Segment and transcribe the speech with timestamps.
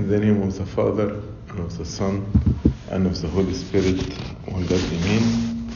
[0.00, 2.24] In the name of the Father, and of the Son,
[2.88, 4.00] and of the Holy Spirit,
[4.46, 5.70] one God, Amen.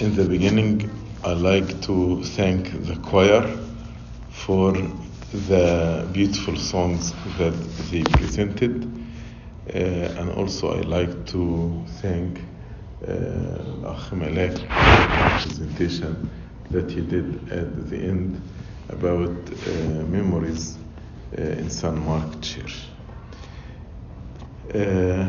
[0.00, 0.90] In the beginning,
[1.22, 3.46] I'd like to thank the choir
[4.28, 7.52] for the beautiful songs that
[7.92, 8.90] they presented.
[9.72, 12.40] Uh, and also, I'd like to thank
[13.06, 16.28] uh, Malek for the presentation
[16.70, 18.42] that he did at the end
[18.88, 19.70] about uh,
[20.08, 20.76] memories
[21.38, 22.88] uh, in San Mark Church.
[24.72, 25.28] Uh,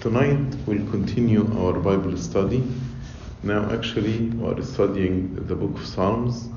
[0.00, 2.66] tonight we'll continue our Bible study.
[3.42, 6.48] Now, actually, we are studying the book of Psalms.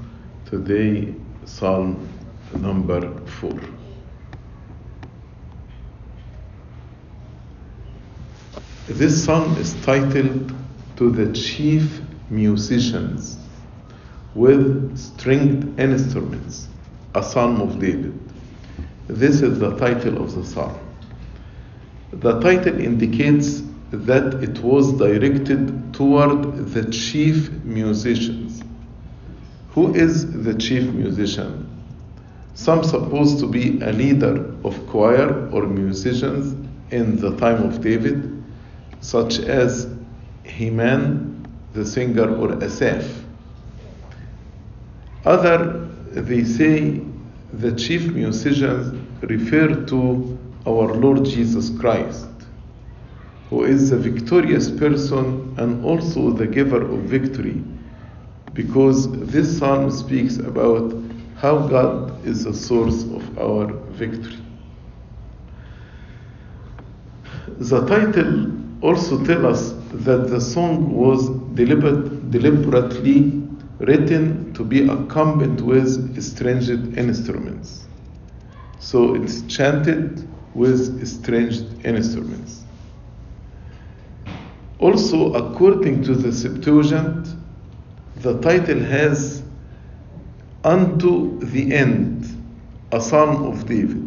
[0.46, 2.08] Today, Psalm
[2.54, 3.60] number 4.
[8.88, 10.54] This psalm is titled
[10.96, 13.38] To the Chief Musicians
[14.36, 16.70] with Stringed Instruments,
[17.14, 18.18] a Psalm of David.
[19.08, 20.85] This is the title of the psalm.
[22.20, 28.64] The title indicates that it was directed toward the chief musicians.
[29.72, 31.70] Who is the chief musician?
[32.54, 36.56] Some supposed to be a leader of choir or musicians
[36.92, 38.44] in the time of David,
[39.02, 39.88] such as
[40.46, 43.06] Heman, the singer, or Asaph.
[45.26, 47.02] Other, they say
[47.52, 50.35] the chief musicians refer to
[50.68, 52.28] our Lord Jesus Christ,
[53.50, 57.64] who is the victorious person and also the giver of victory,
[58.54, 60.94] because this psalm speaks about
[61.36, 64.38] how God is the source of our victory.
[67.60, 73.42] The title also tells us that the song was deliberate, deliberately
[73.80, 77.86] written to be accompanied with stringed instruments.
[78.80, 82.64] So it's chanted with stringed instruments.
[84.80, 87.28] Also, according to the Septuagint,
[88.18, 89.44] the title has
[90.64, 92.26] Unto the End,
[92.92, 94.02] a Psalm of David.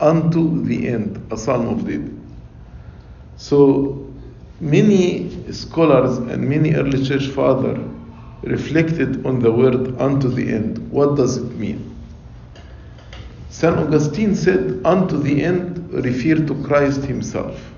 [0.00, 2.20] Unto the End, a Psalm of David.
[3.36, 4.12] So,
[4.60, 7.80] many scholars and many early church fathers
[8.42, 10.78] reflected on the word unto the end.
[10.90, 11.91] What does it mean?
[13.62, 13.78] St.
[13.78, 17.72] Augustine said, unto the end refer to Christ himself,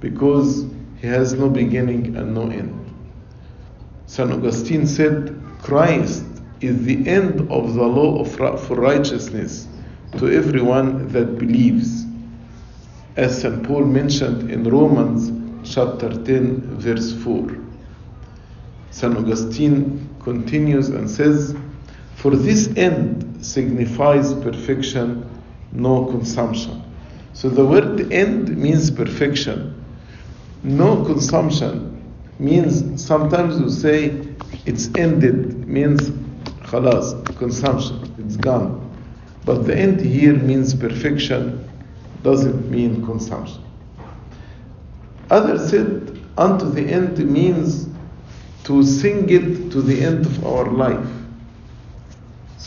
[0.00, 0.64] because
[0.96, 2.72] he has no beginning and no end.
[4.06, 4.32] St.
[4.32, 6.24] Augustine said, Christ
[6.62, 8.32] is the end of the law of,
[8.66, 9.68] for righteousness
[10.16, 12.06] to everyone that believes,
[13.16, 13.62] as St.
[13.64, 15.30] Paul mentioned in Romans
[15.74, 17.54] chapter 10, verse 4.
[18.92, 19.14] St.
[19.14, 21.54] Augustine continues and says,
[22.26, 25.30] For this end signifies perfection,
[25.70, 26.82] no consumption.
[27.34, 29.80] So the word end means perfection.
[30.64, 32.02] No consumption
[32.40, 34.26] means sometimes you say
[34.64, 36.10] it's ended, means
[36.64, 38.82] khalas, consumption, it's gone.
[39.44, 41.70] But the end here means perfection,
[42.24, 43.62] doesn't mean consumption.
[45.30, 47.88] Others said, unto the end means
[48.64, 51.15] to sing it to the end of our life.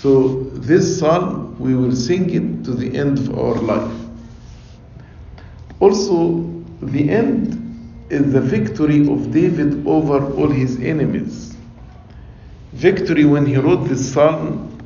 [0.01, 3.99] So, this psalm, we will sing it to the end of our life.
[5.81, 6.49] Also,
[6.81, 11.53] the end is the victory of David over all his enemies.
[12.71, 14.79] Victory when he wrote this psalm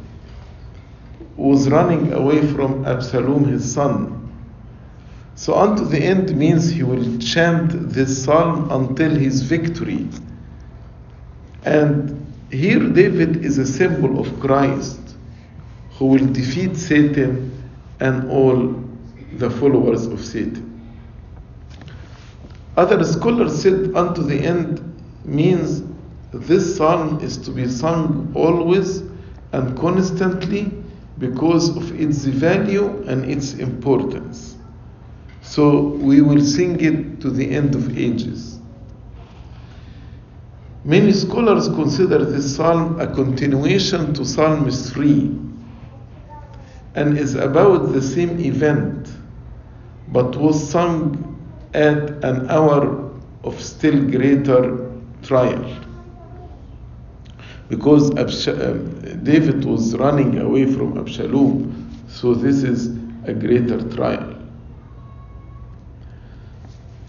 [1.38, 4.34] was running away from Absalom, his son.
[5.36, 10.08] So, unto the end means he will chant this psalm until his victory.
[11.66, 12.23] And
[12.54, 15.00] here, David is a symbol of Christ
[15.92, 17.52] who will defeat Satan
[18.00, 18.80] and all
[19.34, 20.70] the followers of Satan.
[22.78, 24.82] Other scholars said, unto the end
[25.26, 25.84] means
[26.32, 29.02] this psalm is to be sung always
[29.52, 30.72] and constantly
[31.20, 34.58] because of its value and its importance.
[35.42, 38.60] So we will sing it to the end of ages.
[40.86, 45.40] Many scholars consider this psalm a continuation to Psalm 3
[46.96, 49.08] and is about the same event
[50.10, 51.30] but was sung
[51.74, 53.12] at an hour
[53.46, 54.92] of still greater
[55.24, 55.84] trial.
[57.70, 58.12] Because
[58.48, 62.88] um, David was running away from Absalom, so this is
[63.26, 64.33] a greater trial.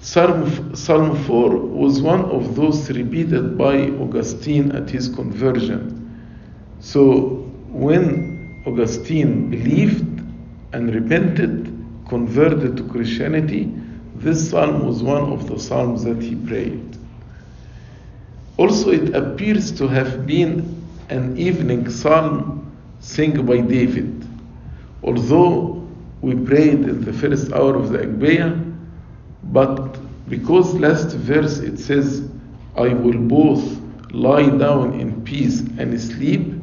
[0.05, 6.21] Psalm, Psalm 4 was one of those repeated by Augustine at his conversion.
[6.81, 10.21] So when Augustine believed
[10.75, 11.75] and repented,
[12.06, 13.73] converted to Christianity,
[14.17, 16.99] this psalm was one of the psalms that he prayed.
[18.59, 24.29] Also, it appears to have been an evening psalm sung by David.
[25.03, 25.89] Although
[26.21, 28.63] we prayed in the first hour of the Agpeya,
[29.52, 29.99] but
[30.29, 32.29] because last verse it says,
[32.76, 33.81] I will both
[34.12, 36.55] lie down in peace and sleep,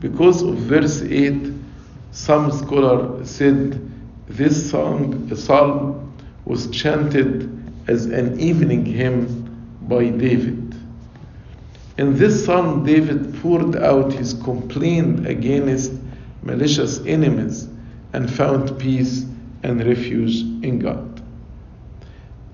[0.00, 1.52] because of verse 8,
[2.10, 3.90] some scholar said
[4.26, 6.12] this song, psalm
[6.44, 7.50] was chanted
[7.88, 10.74] as an evening hymn by David.
[11.96, 15.92] In this psalm, David poured out his complaint against
[16.42, 17.68] malicious enemies
[18.12, 19.24] and found peace
[19.62, 21.13] and refuge in God.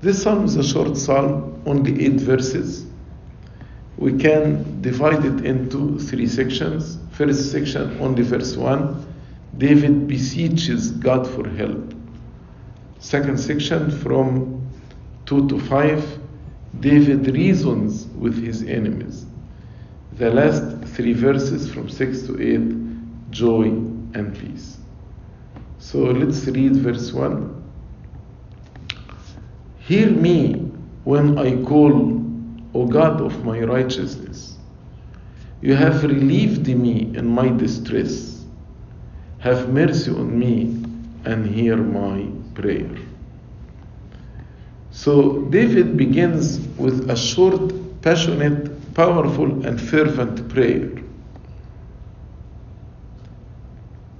[0.02, 2.86] This psalm is a short psalm, only eight verses.
[3.98, 6.96] We can divide it into three sections.
[7.12, 9.06] First section, only verse 1,
[9.58, 11.92] David beseeches God for help.
[12.98, 14.66] Second section, from
[15.26, 16.18] 2 to 5,
[16.80, 19.26] David reasons with his enemies.
[20.14, 23.64] The last three verses, from 6 to 8, joy
[24.14, 24.78] and peace.
[25.78, 27.59] So let's read verse 1.
[29.90, 30.52] Hear me
[31.02, 32.22] when I call,
[32.74, 34.56] O God of my righteousness.
[35.62, 38.44] You have relieved me in my distress.
[39.40, 40.80] Have mercy on me
[41.24, 42.88] and hear my prayer.
[44.92, 50.88] So David begins with a short, passionate, powerful, and fervent prayer.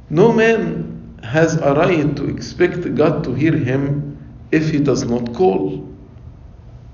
[0.08, 4.09] No man has a right to expect God to hear him
[4.52, 5.87] if he does not call.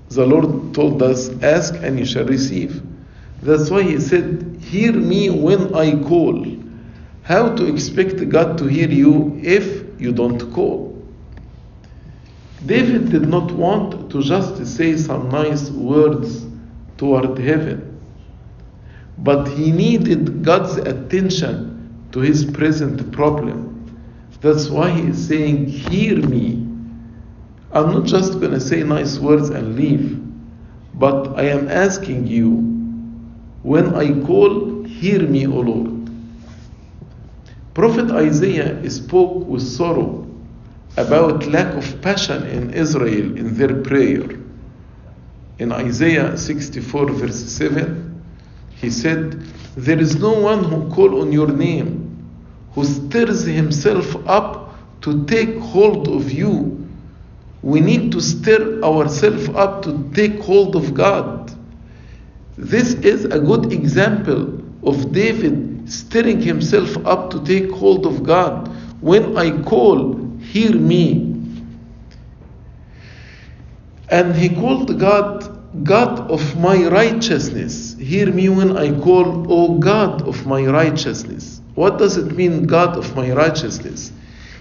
[0.09, 2.81] The Lord told us, Ask and you shall receive.
[3.41, 6.45] That's why he said, Hear me when I call.
[7.23, 10.87] How to expect God to hear you if you don't call?
[12.65, 16.45] David did not want to just say some nice words
[16.97, 18.01] toward heaven,
[19.19, 23.67] but he needed God's attention to his present problem.
[24.41, 26.66] That's why he is saying, Hear me.
[27.71, 30.21] I'm not just going to say nice words and leave,
[30.93, 32.49] but I am asking you,
[33.63, 36.09] when I call, hear me, O Lord.
[37.73, 40.25] Prophet Isaiah spoke with sorrow
[40.95, 44.27] about lack of passion in Israel in their prayer.
[45.59, 48.23] In Isaiah 64, verse 7,
[48.75, 49.33] he said,
[49.75, 52.03] There is no one who call on your name,
[52.73, 56.76] who stirs himself up to take hold of you.
[57.61, 61.51] We need to stir ourselves up to take hold of God.
[62.57, 68.67] This is a good example of David stirring himself up to take hold of God.
[69.01, 71.35] When I call, hear me.
[74.09, 77.95] And he called God, God of my righteousness.
[77.99, 81.61] Hear me when I call, O God of my righteousness.
[81.75, 84.11] What does it mean, God of my righteousness?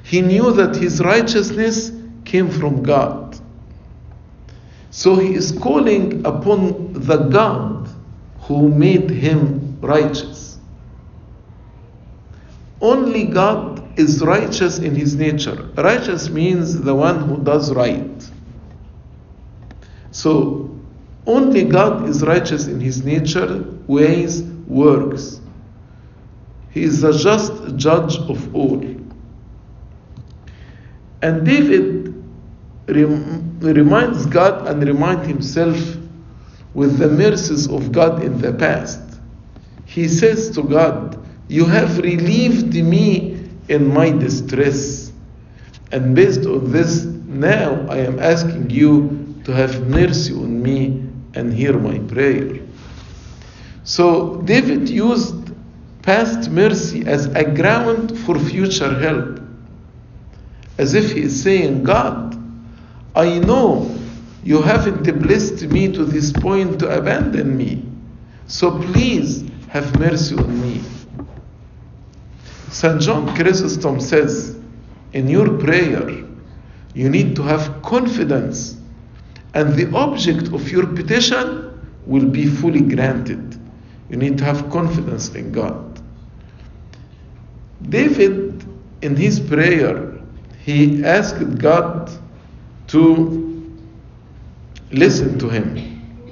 [0.03, 1.91] He knew that his righteousness
[2.26, 3.38] came from God.
[4.90, 7.88] So he is calling upon the God
[8.40, 10.58] who made him righteous.
[12.81, 15.70] Only God is righteous in his nature.
[15.76, 18.30] Righteous means the one who does right.
[20.11, 20.71] So,
[21.26, 25.40] only God is righteous in his nature, ways, works.
[26.71, 28.83] He is the just judge of all.
[31.23, 32.06] And David
[32.88, 35.97] rem- reminds God and reminds himself
[36.75, 39.00] with the mercies of God in the past.
[39.87, 45.12] He says to God, You have relieved me in my distress.
[45.93, 51.52] And based on this, now I am asking you to have mercy on me and
[51.52, 52.61] hear my prayer.
[53.85, 55.52] So David used
[56.02, 59.40] past mercy as a ground for future help.
[60.78, 62.36] As if he is saying, God,
[63.16, 63.99] I know
[64.44, 67.82] you haven't blessed me to this point to abandon me.
[68.46, 70.82] So please have mercy on me.
[72.70, 73.00] St.
[73.00, 74.58] John Chrysostom says,
[75.14, 76.11] in your prayer,
[76.92, 78.78] you need to have confidence,
[79.54, 81.73] and the object of your petition
[82.04, 83.58] will be fully granted.
[84.11, 86.00] You need to have confidence in God.
[87.88, 88.62] David,
[89.00, 90.20] in his prayer,
[90.64, 92.11] he asked God
[92.88, 93.78] to
[94.93, 96.26] listen to him,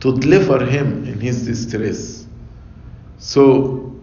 [0.00, 2.26] to deliver him in his distress.
[3.18, 3.94] So,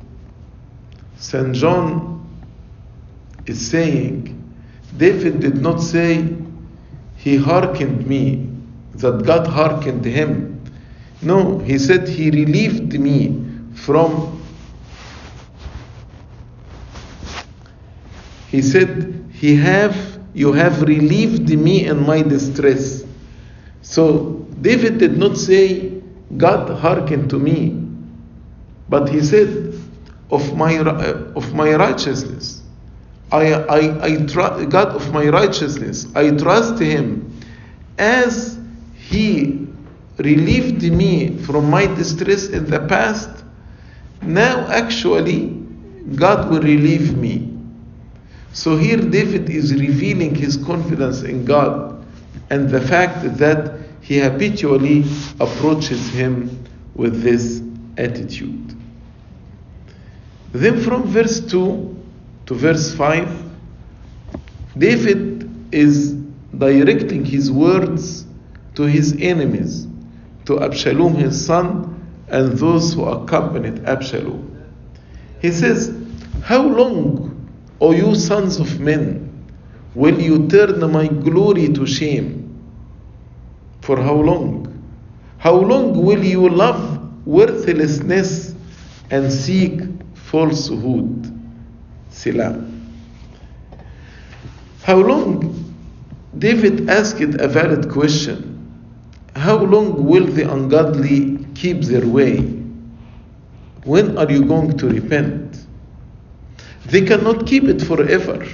[1.17, 1.55] St.
[1.55, 2.27] John
[3.45, 4.31] is saying,
[4.97, 6.27] David did not say,
[7.17, 8.49] He hearkened me,
[8.95, 10.61] that God hearkened him.
[11.21, 13.43] No, he said, He relieved me
[13.73, 14.41] from.
[18.49, 19.95] He said, He have,
[20.35, 23.03] you have relieved me in my distress.
[23.81, 26.01] So David did not say,
[26.37, 27.81] God hearkened to me,
[28.89, 29.73] but he said,
[30.31, 32.61] of my, uh, of my righteousness.
[33.31, 37.39] I, I, I tr- God of my righteousness, I trust Him
[37.97, 38.59] as
[38.95, 39.67] He
[40.17, 43.29] relieved me from my distress in the past.
[44.21, 45.49] Now, actually,
[46.15, 47.54] God will relieve me.
[48.55, 52.05] So here, David is revealing his confidence in God
[52.49, 55.03] and the fact that he habitually
[55.41, 57.61] approaches Him with this
[57.97, 58.73] attitude.
[60.53, 62.03] Then, from verse 2
[62.45, 63.43] to verse 5,
[64.77, 66.13] David is
[66.57, 68.25] directing his words
[68.75, 69.85] to his enemies,
[70.45, 71.91] to Absalom his son,
[72.29, 74.65] and those who accompanied Absalom.
[75.41, 75.93] He says,
[76.43, 77.34] How long,
[77.81, 79.45] O you sons of men,
[79.95, 82.41] will you turn my glory to shame?
[83.81, 84.71] For how long?
[85.37, 88.55] How long will you love worthlessness
[89.11, 89.81] and seek
[90.13, 91.31] falsehood?
[92.09, 92.63] Selah.
[94.83, 95.61] How long?
[96.37, 98.51] David asked a valid question.
[99.35, 102.37] How long will the ungodly keep their way?
[103.83, 105.54] When are you going to repent?
[106.87, 108.45] They cannot keep it forever.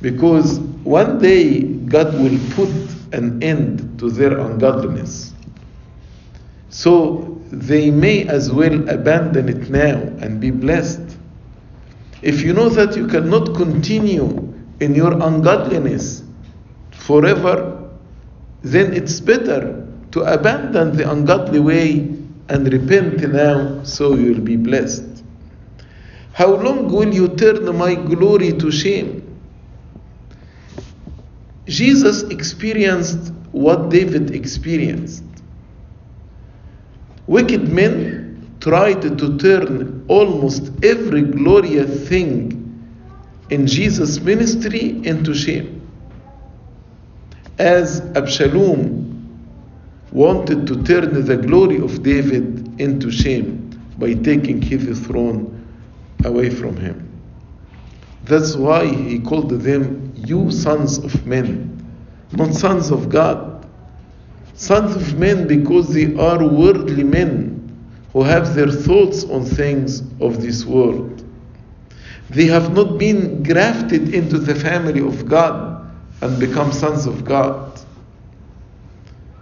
[0.00, 2.70] Because one day God will put
[3.12, 5.32] an end to their ungodliness.
[6.70, 11.16] So they may as well abandon it now and be blessed.
[12.22, 16.24] If you know that you cannot continue in your ungodliness
[16.90, 17.90] forever,
[18.62, 22.08] then it's better to abandon the ungodly way
[22.48, 25.13] and repent now so you'll be blessed.
[26.34, 29.22] How long will you turn my glory to shame?
[31.68, 35.22] Jesus experienced what David experienced.
[37.28, 42.50] Wicked men tried to turn almost every glorious thing
[43.50, 45.88] in Jesus' ministry into shame.
[47.60, 49.04] As Absalom
[50.10, 55.63] wanted to turn the glory of David into shame by taking his throne
[56.24, 57.10] away from him.
[58.24, 61.86] That's why he called them you sons of men,
[62.32, 63.66] not sons of God.
[64.54, 67.60] Sons of men because they are worldly men
[68.12, 71.24] who have their thoughts on things of this world.
[72.30, 75.90] They have not been grafted into the family of God
[76.22, 77.78] and become sons of God.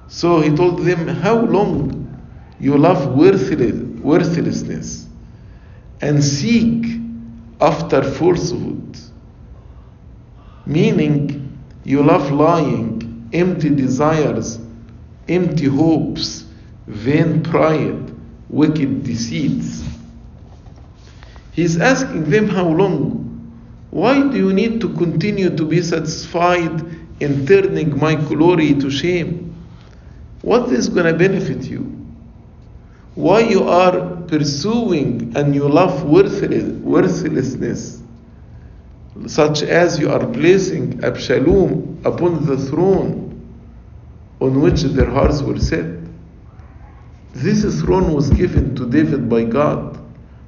[0.08, 2.08] So he told them, How long
[2.58, 5.06] you love worthlessness
[6.02, 7.00] and seek
[7.60, 8.98] after falsehood?
[10.66, 14.58] Meaning, you love lying, empty desires,
[15.28, 16.44] empty hopes,
[16.86, 18.12] vain pride,
[18.48, 19.84] wicked deceits.
[21.52, 23.28] He's asking them how long?
[23.90, 26.82] Why do you need to continue to be satisfied
[27.20, 29.54] in turning my glory to shame?
[30.42, 32.01] What is going to benefit you?
[33.14, 38.02] Why you are pursuing and you love worthlessness,
[39.26, 43.28] such as you are placing Absalom upon the throne
[44.40, 45.84] on which their hearts were set.
[47.34, 49.98] This throne was given to David by God.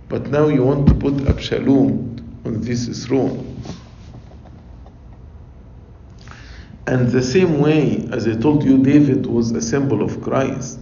[0.08, 3.62] But now you want to put Absalom on this throne.
[6.86, 10.78] And the same way, as I told you, David was a symbol of Christ.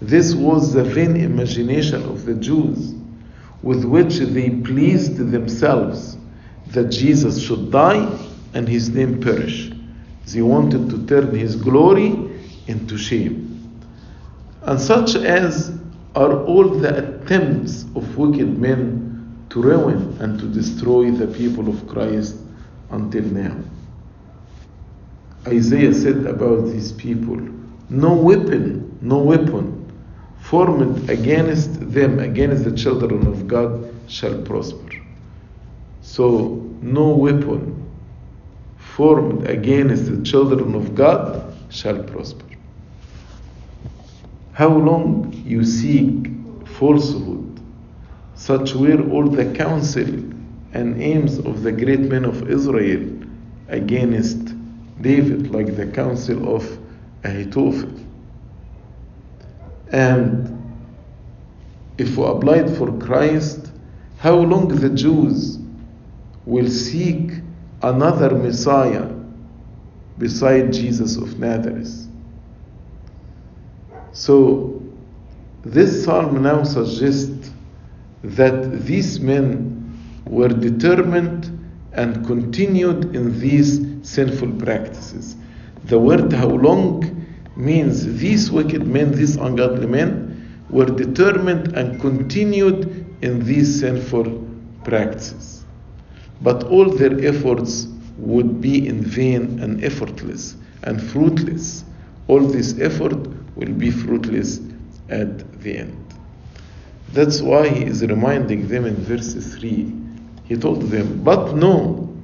[0.00, 2.94] This was the vain imagination of the Jews
[3.62, 6.16] with which they pleased themselves
[6.68, 8.08] that Jesus should die
[8.54, 9.70] and his name perish.
[10.32, 12.30] They wanted to turn his glory
[12.66, 13.46] into shame.
[14.62, 15.78] And such as
[16.14, 21.86] are all the attempts of wicked men to ruin and to destroy the people of
[21.86, 22.36] Christ
[22.90, 23.56] until now.
[25.46, 27.36] Isaiah said about these people,
[27.90, 29.79] No weapon, no weapon
[30.50, 33.70] formed against them, against the children of God,
[34.08, 34.96] shall prosper.
[36.02, 36.28] So,
[36.82, 37.62] no weapon
[38.76, 42.46] formed against the children of God shall prosper.
[44.52, 46.26] How long you seek
[46.66, 47.60] falsehood,
[48.34, 50.12] such were all the counsel
[50.72, 53.08] and aims of the great men of Israel
[53.68, 54.52] against
[55.00, 56.64] David, like the counsel of
[57.22, 58.09] Ahithophel.
[59.92, 60.56] And
[61.98, 63.70] if we applied for Christ,
[64.18, 65.58] how long the Jews
[66.46, 67.32] will seek
[67.82, 69.08] another Messiah
[70.18, 72.06] beside Jesus of Nazareth.
[74.12, 74.82] So,
[75.62, 77.50] this psalm now suggests
[78.22, 81.56] that these men were determined
[81.92, 85.36] and continued in these sinful practices.
[85.84, 87.19] The word how long
[87.56, 94.46] means these wicked men, these ungodly men, were determined and continued in these sinful
[94.84, 95.64] practices.
[96.42, 101.84] But all their efforts would be in vain and effortless and fruitless.
[102.28, 104.60] All this effort will be fruitless
[105.08, 106.14] at the end.
[107.12, 109.92] That's why he is reminding them in verse 3.
[110.44, 112.16] He told them, But know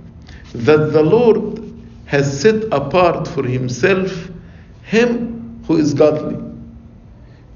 [0.53, 1.63] that the Lord
[2.07, 4.31] has set apart for himself
[4.87, 6.39] him who is godly.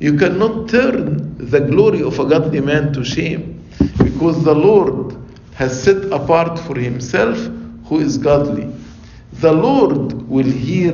[0.01, 3.65] You cannot turn the glory of a godly man to shame
[4.03, 5.17] because the Lord
[5.55, 7.37] has set apart for himself
[7.87, 8.73] who is godly.
[9.35, 10.93] The Lord will hear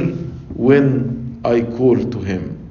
[0.54, 2.70] when I call to him.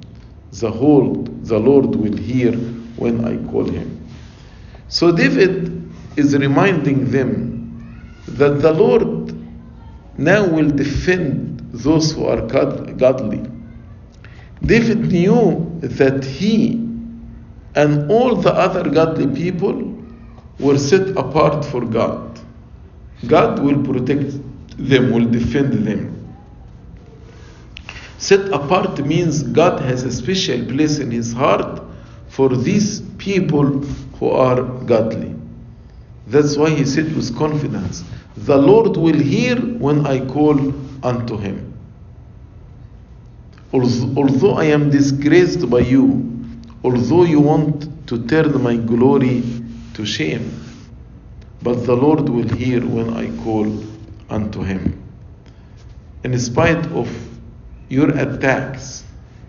[0.52, 2.52] The whole, the Lord will hear
[2.96, 4.06] when I call him.
[4.88, 9.34] So David is reminding them that the Lord
[10.18, 13.55] now will defend those who are godly.
[14.64, 16.74] David knew that he
[17.74, 19.94] and all the other godly people
[20.58, 22.40] were set apart for God.
[23.26, 24.32] God will protect
[24.78, 26.12] them, will defend them.
[28.18, 31.82] Set apart means God has a special place in his heart
[32.28, 33.80] for these people
[34.18, 35.34] who are godly.
[36.26, 38.02] That's why he said with confidence,
[38.36, 40.58] The Lord will hear when I call
[41.04, 41.75] unto him.
[43.72, 46.24] Although I am disgraced by you,
[46.84, 49.42] although you want to turn my glory
[49.94, 50.52] to shame,
[51.62, 53.84] but the Lord will hear when I call
[54.30, 55.02] unto him.
[56.22, 57.08] In spite of
[57.88, 59.04] your attacks,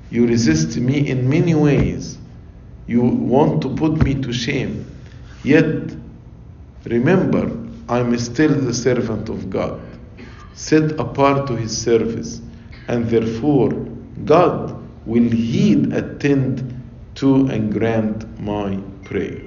[0.09, 2.17] you resist me in many ways.
[2.87, 4.85] You want to put me to shame.
[5.43, 5.95] Yet,
[6.85, 7.51] remember,
[7.89, 9.79] I'm still the servant of God,
[10.53, 12.41] set apart to his service,
[12.87, 13.73] and therefore
[14.25, 14.75] God
[15.05, 16.73] will heed, attend
[17.15, 19.41] to, and grant my prayer.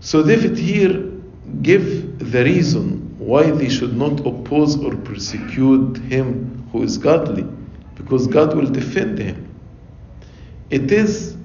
[0.00, 1.10] So David here
[1.62, 7.46] give the reason why they should not oppose or persecute him who is godly,
[7.94, 9.48] because God will defend him.
[10.70, 11.36] It is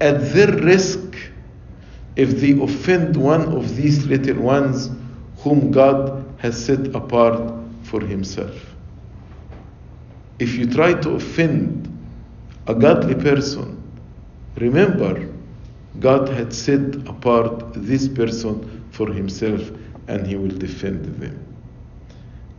[0.00, 1.16] at their risk
[2.16, 4.90] if they offend one of these little ones
[5.38, 8.73] whom God has set apart for himself.
[10.38, 11.90] If you try to offend
[12.66, 13.80] a godly person,
[14.56, 15.28] remember
[16.00, 19.70] God had set apart this person for himself
[20.08, 21.38] and he will defend them.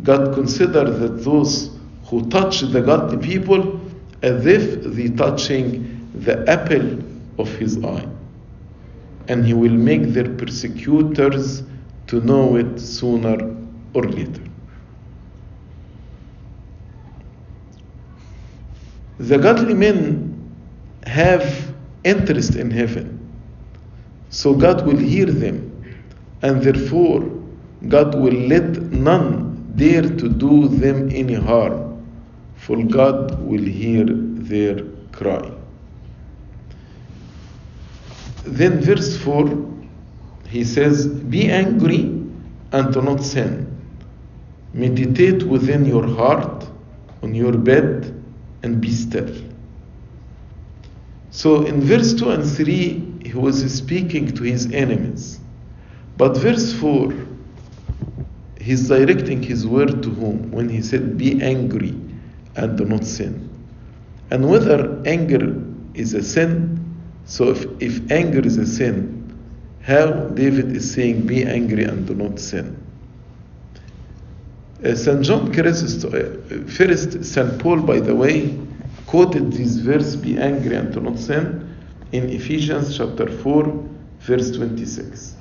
[0.04, 1.72] God considers that those
[2.06, 3.80] who touch the godly people
[4.22, 7.00] as if they touching the apple
[7.38, 8.08] of his eye.
[9.28, 11.64] And he will make their persecutors
[12.08, 13.56] to know it sooner
[13.94, 14.42] or later.
[19.18, 20.54] The godly men
[21.06, 21.74] have
[22.04, 23.20] interest in heaven.
[24.30, 25.72] So God will hear them,
[26.42, 27.22] and therefore
[27.88, 32.06] God will let none dare to do them any harm,
[32.56, 35.52] for God will hear their cry.
[38.46, 39.74] Then, verse 4,
[40.48, 42.02] he says, Be angry
[42.72, 43.66] and do not sin.
[44.74, 46.68] Meditate within your heart,
[47.24, 48.25] on your bed,
[48.66, 49.30] and be still.
[51.30, 55.40] So, in verse 2 and 3, he was speaking to his enemies.
[56.18, 57.14] But verse 4,
[58.60, 60.52] he's directing his word to whom?
[60.52, 61.94] When he said, Be angry
[62.56, 63.50] and do not sin.
[64.32, 65.62] And whether anger
[65.94, 66.82] is a sin,
[67.26, 69.22] so if, if anger is a sin,
[69.84, 72.82] how David is saying, Be angry and do not sin.
[74.84, 75.24] Uh, St.
[75.24, 77.60] John Chrysostom, uh, first, St.
[77.60, 78.60] Paul, by the way,
[79.08, 81.78] quoted this verse, Be angry and do not sin,
[82.12, 85.36] in Ephesians chapter 4, verse 26.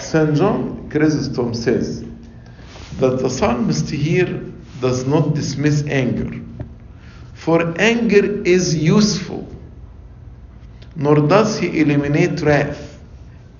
[0.00, 0.34] St.
[0.34, 2.04] John Chrysostom says
[2.98, 4.42] that the psalmist here
[4.80, 6.42] does not dismiss anger,
[7.34, 9.46] for anger is useful,
[10.96, 12.98] nor does he eliminate wrath.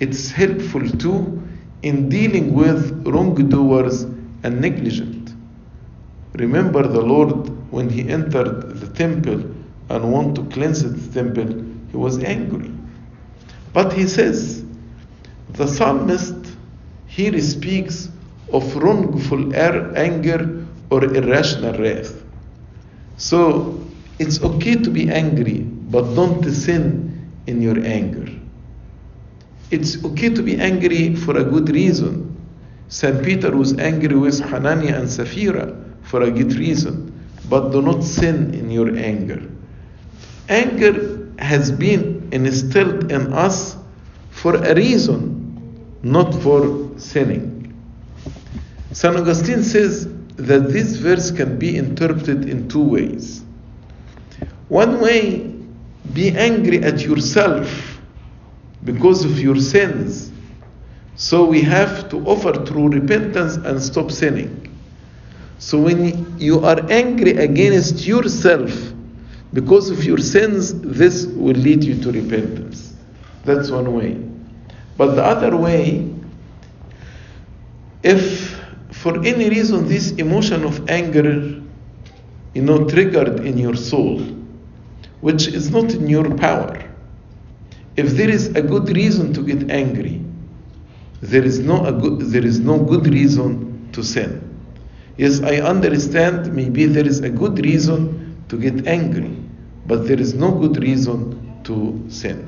[0.01, 1.40] It's helpful too,
[1.83, 4.07] in dealing with wrongdoers
[4.45, 5.35] and negligent.
[6.35, 9.43] Remember the Lord when he entered the temple
[9.89, 12.71] and wanted to cleanse the temple, he was angry.
[13.73, 14.65] But he says,
[15.51, 16.35] the psalmist
[17.07, 18.09] here speaks
[18.53, 22.23] of wrongful er-, anger or irrational wrath.
[23.17, 23.81] So
[24.19, 28.29] it's okay to be angry, but don't sin in your anger.
[29.71, 32.34] It's okay to be angry for a good reason.
[32.88, 33.25] St.
[33.25, 37.12] Peter was angry with Hananiah and Sapphira for a good reason,
[37.49, 39.42] but do not sin in your anger.
[40.49, 43.77] Anger has been instilled in us
[44.31, 47.75] for a reason, not for sinning.
[48.92, 49.16] St.
[49.16, 53.42] Augustine says that this verse can be interpreted in two ways.
[54.68, 55.55] One way,
[56.12, 58.01] be angry at yourself
[58.85, 60.31] because of your sins.
[61.16, 64.61] So we have to offer true repentance and stop sinning.
[65.59, 68.72] So when you are angry against yourself
[69.53, 72.94] because of your sins, this will lead you to repentance.
[73.44, 74.20] That's one way.
[74.96, 76.11] But the other way,
[78.03, 81.62] if for any reason this emotion of anger,
[82.55, 84.20] you know, triggered in your soul,
[85.20, 86.83] which is not in your power,
[87.96, 90.24] if there is a good reason to get angry,
[91.25, 94.43] there is no good, there is no good reason to sin.
[95.17, 99.35] Yes, I understand maybe there is a good reason to get angry,
[99.87, 102.47] but there is no good reason to sin.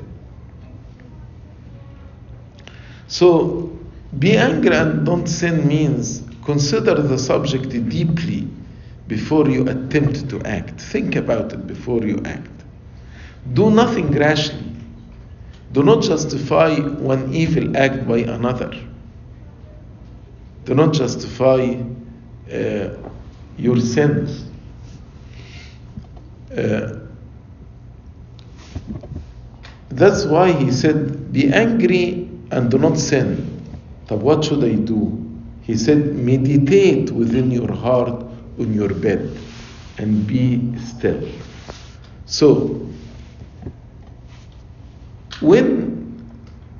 [3.07, 3.75] So,
[4.19, 8.47] be angry and don't sin means consider the subject deeply
[9.07, 10.79] before you attempt to act.
[10.79, 12.51] Think about it before you act.
[13.53, 14.66] Do nothing rashly.
[15.77, 18.73] Do not justify one evil act by another.
[20.65, 21.77] Do not justify
[22.51, 22.97] uh,
[23.59, 24.49] your sins.
[26.49, 26.97] Uh,
[29.89, 33.61] that's why he said, Be angry and do not sin.
[34.07, 35.23] But what should I do?
[35.61, 38.25] He said, Meditate within your heart
[38.59, 39.29] on your bed
[39.99, 41.29] and be still.
[42.25, 42.86] So,
[45.41, 45.97] when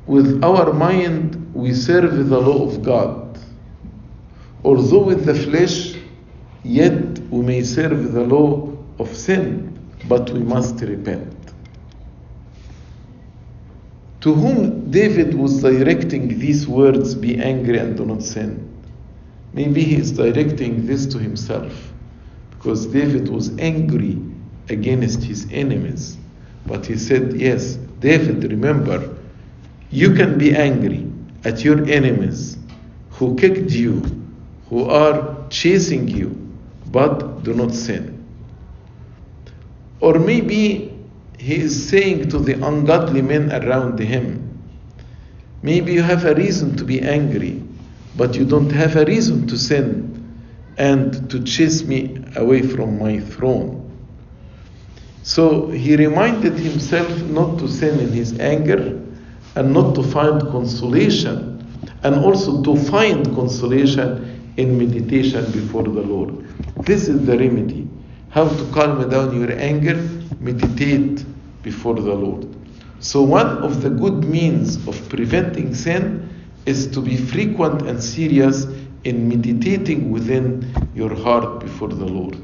[0.05, 3.37] with our mind we serve the law of God,
[4.63, 5.95] although with the flesh,
[6.63, 11.33] yet we may serve the law of sin, but we must repent.
[14.21, 18.63] To whom David was directing these words, be angry and do not sin.
[19.53, 21.91] Maybe he is directing this to himself,
[22.51, 24.19] because David was angry
[24.69, 26.17] against his enemies.
[26.65, 29.15] But he said, Yes, David, remember,
[29.89, 31.09] you can be angry
[31.43, 32.57] at your enemies
[33.11, 34.03] who kicked you,
[34.69, 36.29] who are chasing you,
[36.91, 38.25] but do not sin.
[39.99, 40.93] Or maybe
[41.39, 44.61] he is saying to the ungodly men around him,
[45.61, 47.63] maybe you have a reason to be angry,
[48.15, 50.13] but you don't have a reason to sin
[50.77, 53.86] and to chase me away from my throne.
[55.27, 58.97] So he reminded himself not to sin in his anger
[59.55, 61.67] and not to find consolation,
[62.03, 66.47] and also to find consolation in meditation before the Lord.
[66.85, 67.89] This is the remedy.
[68.29, 69.95] How to calm down your anger?
[70.39, 71.25] Meditate
[71.61, 72.47] before the Lord.
[73.01, 76.29] So, one of the good means of preventing sin
[76.65, 78.65] is to be frequent and serious
[79.03, 82.37] in meditating within your heart before the Lord.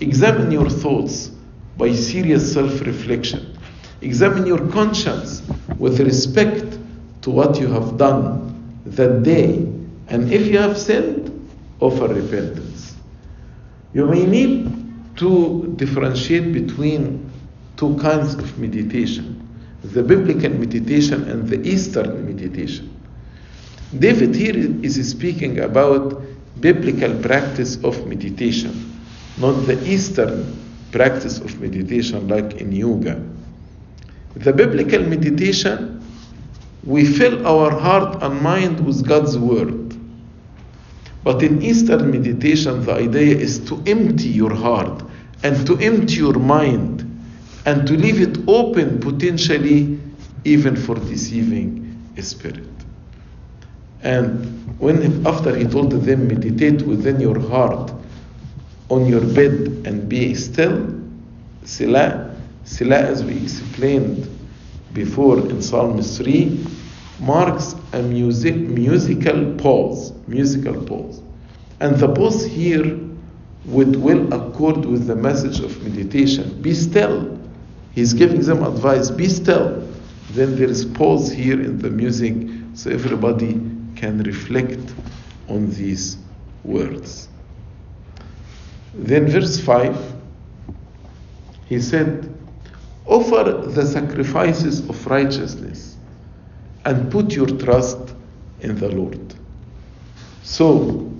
[0.00, 1.30] Examine your thoughts
[1.76, 3.56] by serious self reflection.
[4.00, 5.42] Examine your conscience
[5.78, 6.78] with respect
[7.22, 9.56] to what you have done that day.
[10.08, 11.30] And if you have sinned,
[11.80, 12.96] offer repentance.
[13.94, 17.30] You may need to differentiate between
[17.76, 19.40] two kinds of meditation
[19.84, 22.90] the biblical meditation and the Eastern meditation.
[23.98, 26.22] David here is speaking about
[26.60, 28.98] biblical practice of meditation,
[29.38, 30.63] not the Eastern
[30.94, 33.20] practice of meditation like in yoga.
[34.36, 36.00] The biblical meditation,
[36.84, 39.96] we fill our heart and mind with God's word.
[41.24, 45.02] But in Eastern meditation, the idea is to empty your heart
[45.42, 47.02] and to empty your mind
[47.66, 49.98] and to leave it open potentially
[50.44, 52.68] even for deceiving a spirit.
[54.02, 57.90] And when after he told them, meditate within your heart
[58.90, 61.00] on your bed and be still,
[61.64, 64.28] Selah, Selah as we explained
[64.92, 66.66] before in Psalm 3,
[67.20, 71.20] marks a music, musical pause, musical pause.
[71.80, 72.98] And the pause here
[73.66, 76.60] would well accord with the message of meditation.
[76.60, 77.38] Be still.
[77.94, 79.10] He's giving them advice.
[79.10, 79.88] Be still.
[80.32, 82.34] Then there is pause here in the music
[82.74, 83.52] so everybody
[83.96, 84.92] can reflect
[85.48, 86.18] on these
[86.64, 87.28] words.
[88.96, 90.14] Then verse 5,
[91.66, 92.30] he said,
[93.06, 95.96] Offer the sacrifices of righteousness
[96.84, 98.14] and put your trust
[98.60, 99.34] in the Lord.
[100.42, 101.10] So,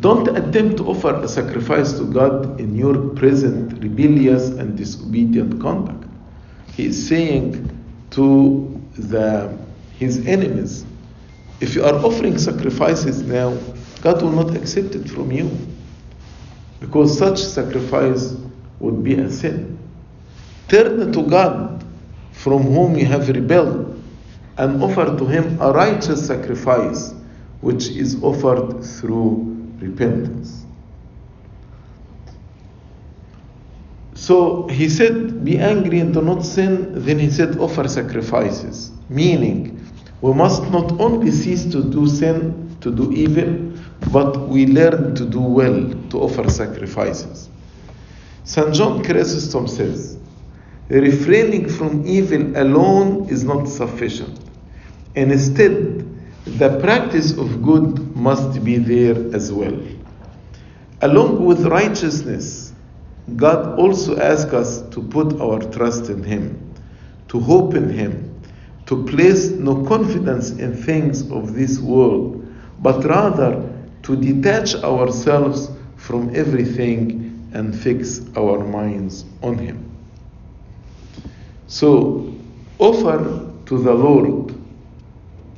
[0.00, 6.04] don't attempt to offer a sacrifice to God in your present rebellious and disobedient conduct.
[6.74, 7.68] He is saying
[8.10, 9.56] to the,
[9.98, 10.86] his enemies,
[11.60, 13.56] if you are offering sacrifices now,
[14.02, 15.50] God will not accept it from you.
[16.80, 18.34] Because such sacrifice
[18.78, 19.78] would be a sin.
[20.68, 21.84] Turn to God
[22.32, 24.02] from whom you have rebelled
[24.56, 27.12] and offer to him a righteous sacrifice
[27.60, 30.64] which is offered through repentance.
[34.14, 36.92] So he said, Be angry and do not sin.
[36.94, 38.92] Then he said, Offer sacrifices.
[39.08, 39.84] Meaning,
[40.20, 43.72] we must not only cease to do sin, to do evil,
[44.12, 47.48] but we learn to do well, to offer sacrifices.
[48.44, 48.74] St.
[48.74, 50.18] John Chrysostom says,
[50.88, 54.40] refraining from evil alone is not sufficient.
[55.14, 56.06] Instead,
[56.44, 59.78] the practice of good must be there as well.
[61.02, 62.72] Along with righteousness,
[63.36, 66.74] God also asks us to put our trust in Him,
[67.28, 68.42] to hope in Him,
[68.86, 72.44] to place no confidence in things of this world,
[72.80, 73.70] but rather
[74.02, 79.90] to detach ourselves from everything and fix our minds on Him.
[81.66, 82.32] So,
[82.78, 84.50] offer to the Lord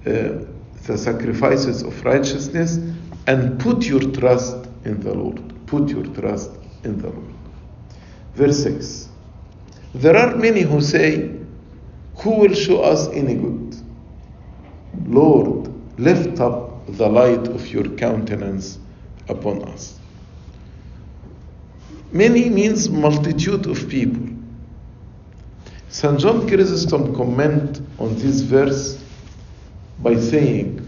[0.05, 0.45] uh,
[0.87, 2.77] the sacrifices of righteousness
[3.27, 5.41] and put your trust in the Lord.
[5.67, 6.51] Put your trust
[6.85, 7.35] in the Lord.
[8.35, 9.09] Verse 6
[9.95, 11.31] There are many who say,
[12.17, 13.77] Who will show us any good?
[15.07, 18.79] Lord, lift up the light of your countenance
[19.29, 19.99] upon us.
[22.13, 24.29] Many means multitude of people.
[25.89, 26.19] St.
[26.19, 29.03] John Chrysostom comment on this verse
[30.01, 30.81] by saying,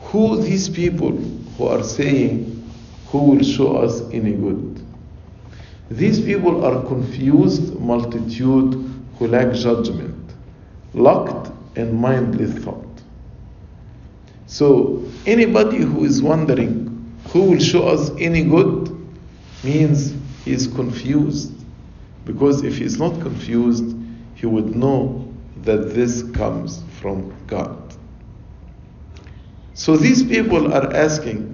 [0.00, 2.70] Who these people who are saying,
[3.08, 4.82] Who will show us any good?
[5.90, 8.74] These people are confused multitude
[9.18, 10.34] who lack judgment,
[10.94, 12.85] locked in mindless thought.
[14.46, 16.86] So, anybody who is wondering
[17.28, 18.90] who will show us any good
[19.64, 21.52] means he is confused.
[22.24, 23.96] Because if he is not confused,
[24.34, 25.32] he would know
[25.62, 27.82] that this comes from God.
[29.74, 31.52] So these people are asking,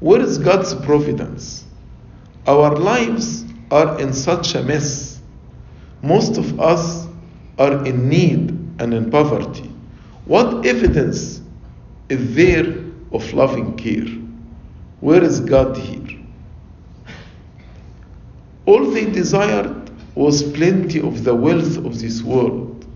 [0.00, 1.64] where is God's providence?
[2.46, 5.20] Our lives are in such a mess.
[6.02, 7.06] Most of us
[7.58, 9.70] are in need and in poverty.
[10.24, 11.40] What evidence
[12.08, 14.06] is there of loving care?
[15.00, 16.18] Where is God here?
[18.66, 22.86] All they desired was plenty of the wealth of this world,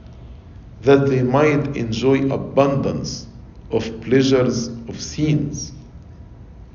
[0.83, 3.27] that they might enjoy abundance
[3.71, 5.73] of pleasures of scenes,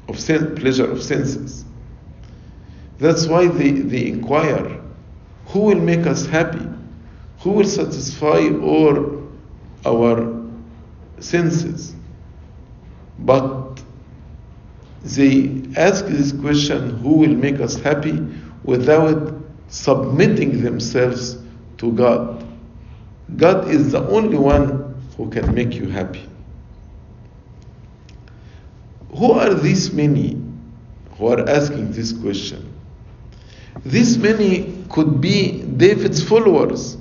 [0.07, 1.65] of sen- pleasure of senses.
[2.99, 4.83] That's why they, they inquire
[5.47, 6.65] who will make us happy?
[7.41, 9.29] Who will satisfy all
[9.85, 10.41] our
[11.19, 11.93] senses?
[13.19, 13.81] But
[15.03, 18.19] they ask this question who will make us happy
[18.63, 19.35] without
[19.67, 21.37] submitting themselves
[21.77, 22.45] to God.
[23.35, 26.27] God is the only one who can make you happy.
[29.17, 30.41] Who are these many
[31.17, 32.73] who are asking this question?
[33.85, 36.97] These many could be David's followers.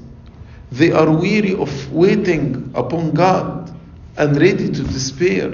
[0.71, 3.75] They are weary of waiting upon God
[4.17, 5.53] and ready to despair.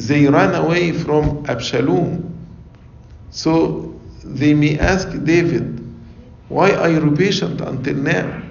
[0.00, 2.34] They ran away from Absalom.
[3.30, 5.78] So they may ask David,
[6.48, 8.42] Why are you patient until now?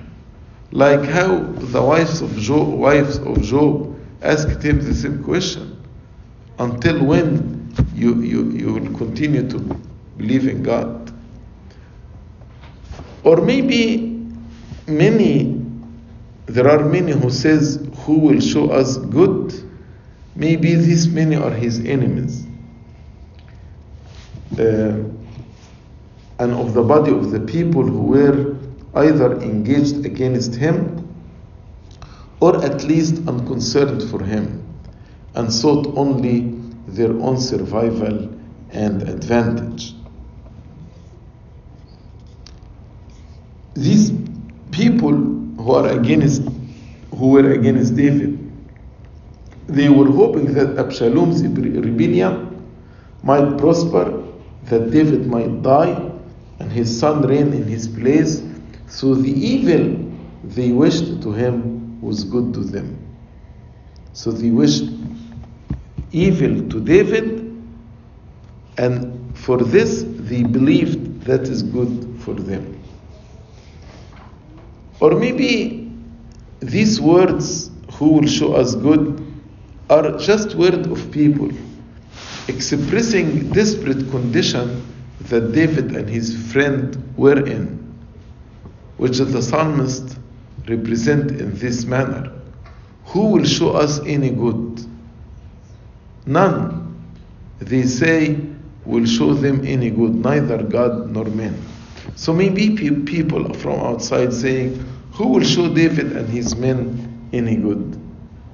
[0.72, 5.82] Like how the wives of Job, wives of Job asked him the same question.
[6.60, 9.58] Until when you, you, you will continue to
[10.18, 11.12] believe in God?
[13.24, 14.24] Or maybe
[14.86, 15.60] many,
[16.46, 19.69] there are many who says, who will show us good?
[20.40, 22.48] Maybe these many are his enemies.
[24.58, 25.04] Uh,
[26.40, 28.56] and of the body of the people who were
[28.96, 31.06] either engaged against him
[32.40, 34.66] or at least unconcerned for him
[35.36, 36.56] and sought only
[36.88, 38.34] their own survival
[38.72, 39.94] and advantage.
[43.74, 44.14] These
[44.72, 46.44] people who are against
[47.18, 48.39] who were against David,
[49.70, 52.68] they were hoping that Absalom's rebellion
[53.22, 54.24] might prosper,
[54.66, 56.12] that David might die,
[56.60, 58.42] and his son reign in his place.
[58.88, 60.06] So the evil
[60.44, 62.98] they wished to him was good to them.
[64.14, 64.90] So they wished
[66.12, 67.46] evil to David,
[68.78, 72.82] and for this they believed that is good for them.
[75.00, 75.92] Or maybe
[76.60, 79.29] these words, who will show us good,
[79.90, 81.50] are just words of people
[82.48, 84.84] expressing desperate condition
[85.22, 87.78] that David and his friend were in,
[88.98, 90.18] which the psalmist
[90.68, 92.32] represent in this manner.
[93.06, 94.86] Who will show us any good?
[96.26, 96.96] None.
[97.60, 98.40] They say
[98.86, 101.60] will show them any good, neither God nor men.
[102.16, 102.76] So maybe
[103.06, 107.99] people from outside saying, Who will show David and his men any good?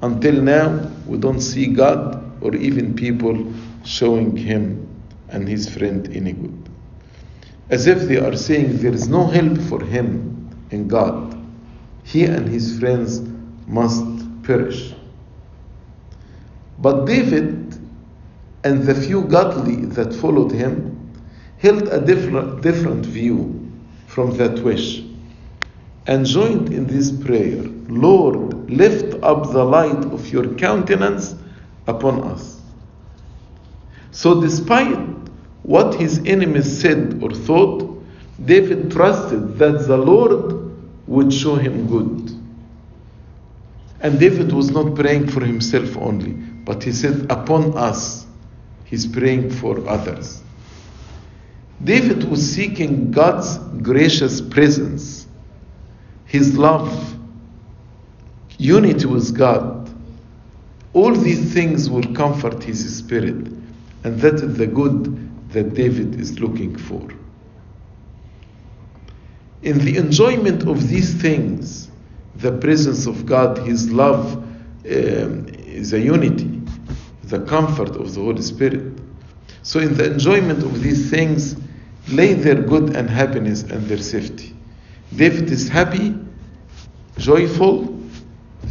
[0.01, 3.53] Until now, we don't see God or even people
[3.83, 4.87] showing him
[5.29, 6.69] and his friend any good.
[7.69, 11.35] As if they are saying there is no help for him in God.
[12.03, 13.21] He and his friends
[13.67, 14.03] must
[14.43, 14.93] perish.
[16.77, 17.79] But David
[18.63, 21.13] and the few godly that followed him
[21.59, 23.71] held a different, different view
[24.07, 25.03] from that wish
[26.07, 31.35] and joined in this prayer Lord, lift up the light of your countenance
[31.87, 32.61] upon us.
[34.11, 34.97] So, despite
[35.63, 38.03] what his enemies said or thought,
[38.43, 40.71] David trusted that the Lord
[41.07, 42.31] would show him good.
[44.01, 48.25] And David was not praying for himself only, but he said, Upon us,
[48.85, 50.41] he's praying for others.
[51.83, 55.27] David was seeking God's gracious presence,
[56.25, 57.14] his love,
[58.57, 59.89] unity with God.
[60.93, 63.47] All these things will comfort his spirit,
[64.03, 67.07] and that is the good that David is looking for.
[69.61, 71.89] In the enjoyment of these things,
[72.35, 76.61] the presence of God, His love, um, the unity,
[77.23, 78.99] the comfort of the Holy Spirit.
[79.63, 81.55] So, in the enjoyment of these things,
[82.09, 84.55] lay their good and happiness and their safety.
[85.15, 86.15] David is happy,
[87.17, 87.94] joyful,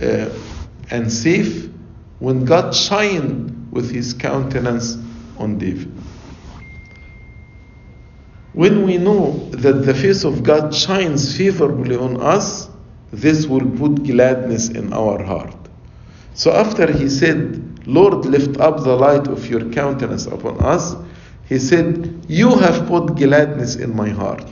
[0.03, 0.31] uh,
[0.91, 1.71] and safe
[2.19, 4.97] when God shine with his countenance
[5.37, 5.93] on David.
[8.53, 12.69] When we know that the face of God shines favorably on us,
[13.11, 15.57] this will put gladness in our heart.
[16.35, 20.95] So after he said, Lord, lift up the light of your countenance upon us,
[21.47, 24.47] he said, You have put gladness in my heart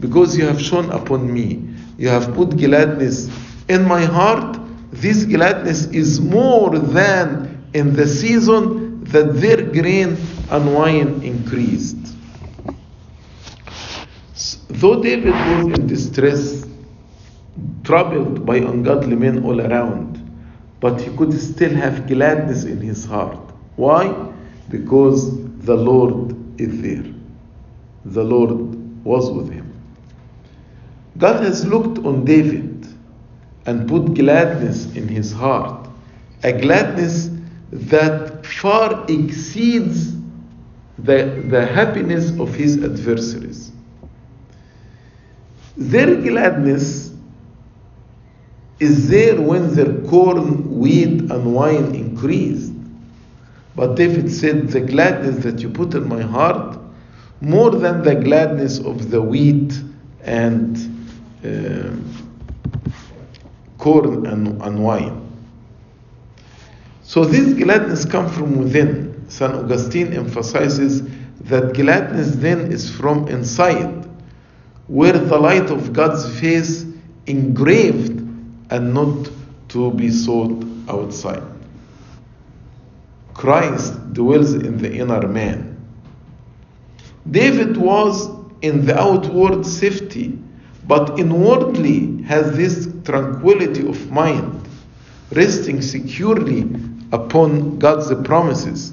[0.00, 1.62] because you have shone upon me.
[1.96, 3.28] You have put gladness
[3.68, 4.58] in my heart.
[4.90, 10.16] This gladness is more than in the season that their grain
[10.50, 11.96] and wine increased.
[14.68, 16.66] Though David was in distress,
[17.84, 20.24] troubled by ungodly men all around,
[20.80, 23.38] but he could still have gladness in his heart.
[23.76, 24.32] Why?
[24.70, 27.04] Because the Lord is there.
[28.04, 29.72] The Lord was with him.
[31.18, 32.77] God has looked on David
[33.68, 35.86] and put gladness in his heart,
[36.42, 37.28] a gladness
[37.70, 40.14] that far exceeds
[40.98, 43.70] the, the happiness of his adversaries.
[45.76, 47.12] Their gladness
[48.80, 52.72] is there when their corn, wheat, and wine increased.
[53.76, 56.78] But David said, The gladness that you put in my heart,
[57.42, 59.78] more than the gladness of the wheat
[60.22, 60.74] and
[61.44, 61.90] uh,
[63.78, 65.24] corn and, and wine.
[67.02, 69.24] So this gladness comes from within.
[69.28, 69.54] St.
[69.54, 71.02] Augustine emphasizes
[71.42, 74.06] that gladness then is from inside,
[74.88, 76.84] where the light of God's face
[77.26, 78.20] engraved
[78.70, 79.30] and not
[79.68, 81.42] to be sought outside.
[83.34, 85.76] Christ dwells in the inner man.
[87.30, 88.28] David was
[88.62, 90.38] in the outward safety,
[90.86, 94.68] but inwardly has this tranquility of mind,
[95.32, 96.68] resting securely
[97.10, 98.92] upon God's promises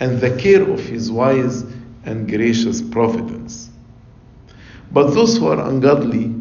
[0.00, 1.62] and the care of his wise
[2.04, 3.70] and gracious providence.
[4.90, 6.34] But those who are ungodly,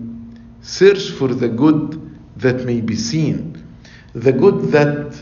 [0.64, 3.68] search for the good that may be seen,
[4.14, 5.22] the good that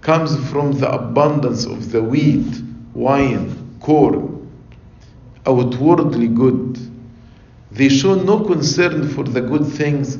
[0.00, 2.62] comes from the abundance of the wheat,
[2.94, 4.48] wine, corn,
[5.44, 6.78] outwardly good.
[7.72, 10.18] They show no concern for the good things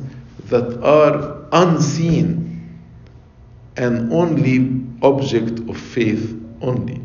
[0.53, 2.79] that are unseen
[3.75, 7.01] and only object of faith only.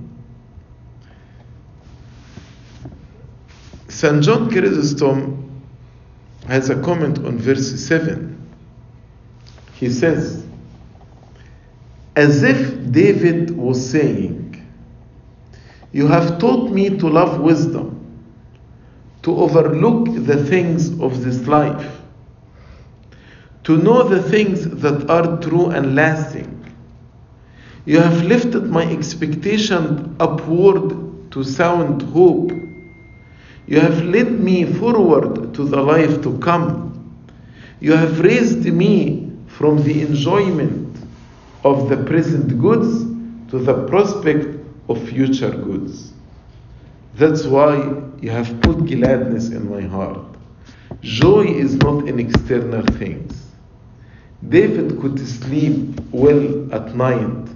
[3.89, 4.23] St.
[4.23, 5.63] John Chrysostom
[6.47, 8.37] has a comment on verse 7.
[9.77, 10.45] He says,
[12.17, 14.63] as if David was saying,
[15.93, 17.95] You have taught me to love wisdom,
[19.23, 21.98] to overlook the things of this life,
[23.69, 26.49] to know the things that are true and lasting.
[27.85, 32.51] You have lifted my expectation upward to sound hope.
[33.67, 37.21] You have led me forward to the life to come.
[37.81, 40.97] You have raised me from the enjoyment
[41.63, 43.03] of the present goods
[43.51, 46.15] to the prospect of future goods.
[47.17, 47.77] That's why
[48.23, 50.25] you have put gladness in my heart.
[51.03, 53.48] Joy is not in external things.
[54.47, 57.49] David could sleep well at night,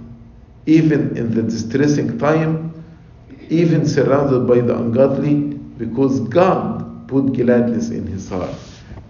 [0.65, 2.73] even in the distressing time,
[3.49, 5.35] even surrounded by the ungodly,
[5.77, 8.55] because God put gladness in his heart.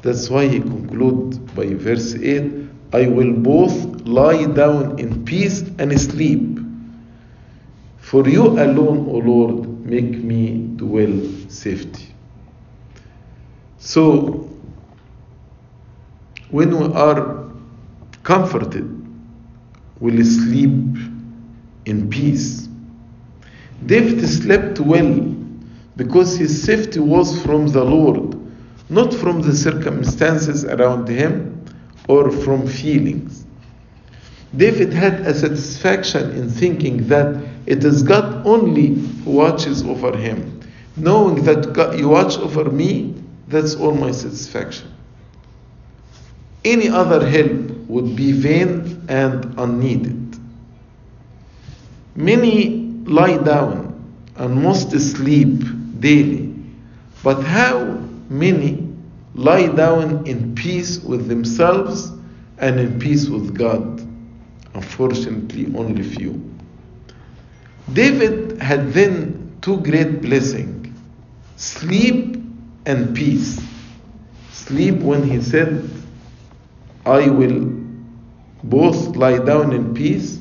[0.01, 2.63] That's why he concludes by verse 8
[2.93, 6.59] I will both lie down in peace and sleep.
[7.97, 12.13] For you alone, O Lord, make me dwell safety.
[13.80, 14.47] So,
[16.51, 17.43] when we are
[18.24, 18.89] comforted,
[19.99, 20.97] we'll sleep
[21.86, 22.67] in peace.
[23.86, 25.19] David slept well
[25.95, 28.39] because his safety was from the Lord,
[28.89, 31.65] not from the circumstances around him
[32.07, 33.45] or from feelings.
[34.55, 38.89] David had a satisfaction in thinking that it is God only
[39.24, 40.61] who watches over him.
[40.95, 43.15] Knowing that God, you watch over me,
[43.47, 44.88] that's all my satisfaction.
[46.66, 50.38] Any other help would be vain and unneeded.
[52.16, 53.93] Many lie down
[54.38, 55.61] and must sleep
[55.99, 56.53] daily,
[57.24, 58.88] but how many
[59.36, 62.11] lie down in peace with themselves
[62.59, 64.01] and in peace with God?
[64.74, 66.41] Unfortunately, only few.
[67.91, 70.70] David had then two great blessings
[71.57, 72.41] sleep
[72.86, 73.61] and peace.
[74.51, 75.89] Sleep when he said,
[77.06, 77.70] I will
[78.64, 80.39] both lie down in peace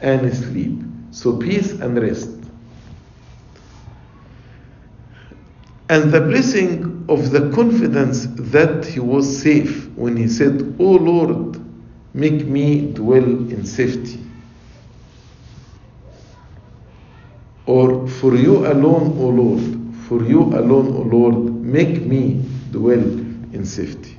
[0.00, 0.80] and sleep.
[1.10, 2.30] So, peace and rest.
[5.88, 11.60] And the blessing of the confidence that he was safe when he said, O Lord,
[12.14, 14.20] make me dwell in safety.
[17.66, 23.64] Or, for you alone, O Lord, for you alone, O Lord, make me dwell in
[23.64, 24.15] safety.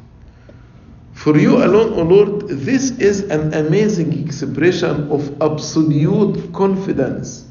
[1.18, 7.47] For you alone, O Lord, this is an amazing expression of absolute confidence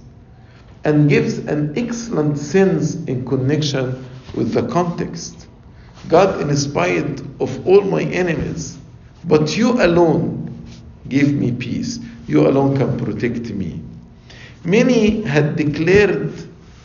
[0.85, 4.07] and gives an excellent sense in connection
[4.37, 5.49] with the context.
[6.09, 8.79] God, in spite of all my enemies,
[9.25, 10.64] but you alone
[11.09, 11.99] give me peace.
[12.29, 13.83] You alone can protect me.
[14.64, 16.33] Many had declared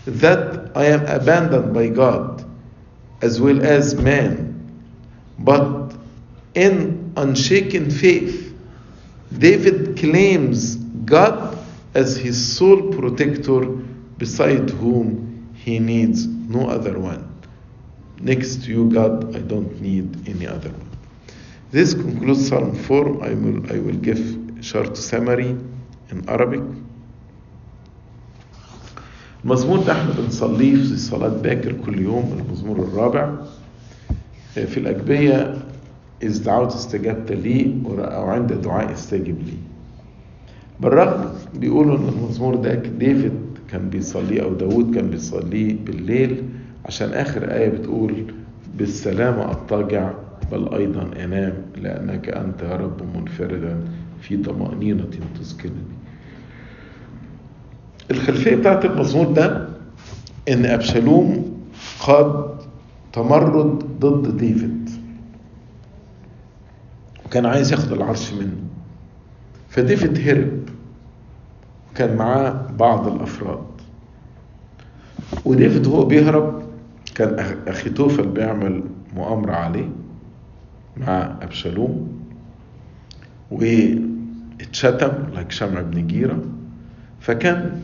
[0.05, 2.43] that I am abandoned by God
[3.21, 4.57] as well as man,
[5.37, 5.80] but
[6.54, 8.54] in unshaken faith,
[9.38, 11.58] David claims God
[11.94, 13.66] as his sole protector
[14.18, 17.22] beside whom he needs no other one.
[18.20, 20.90] Next to you, God, I don't need any other one.
[21.70, 23.24] This concludes Psalm 4.
[23.24, 24.20] I will, I will give
[24.62, 25.56] short summary
[26.10, 26.62] in Arabic.
[29.44, 33.34] المزمور ده احنا بنصليه في صلاة باكر كل يوم المزمور الرابع
[34.54, 35.58] في الأجبية
[36.23, 39.53] إذ دعوت استجبت لي أو عند دعاء استجب لي.
[40.79, 43.31] بالرغم بيقولوا إن المزمور ده ديفيد
[43.71, 46.43] كان بيصليه أو داود كان بيصليه بالليل
[46.85, 48.13] عشان آخر آية بتقول
[48.77, 50.11] بالسلامة اضطجع
[50.51, 53.77] بل أيضا أنام لأنك أنت يا رب منفردا
[54.21, 55.05] في طمأنينة
[55.39, 55.73] تسكنني.
[58.11, 59.67] الخلفية بتاعت المزمور ده
[60.49, 61.51] إن أبشالوم
[61.99, 62.45] قاد
[63.13, 64.80] تمرد ضد ديفيد.
[67.31, 68.57] وكان عايز ياخد العرش منه.
[69.69, 70.59] فديفيد هرب
[71.95, 73.63] كان معاه بعض الأفراد.
[75.45, 76.63] وديفيد هو بيهرب
[77.15, 78.83] كان اخيتوفل بيعمل
[79.15, 79.89] مؤامرة عليه
[80.97, 82.19] مع أبشالوم
[83.51, 86.39] واتشتم لايك شمع بن جيرة.
[87.19, 87.81] فكان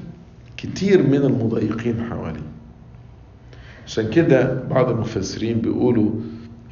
[0.58, 2.48] كتير من المضايقين حواليه.
[3.86, 6.10] عشان كده بعض المفسرين بيقولوا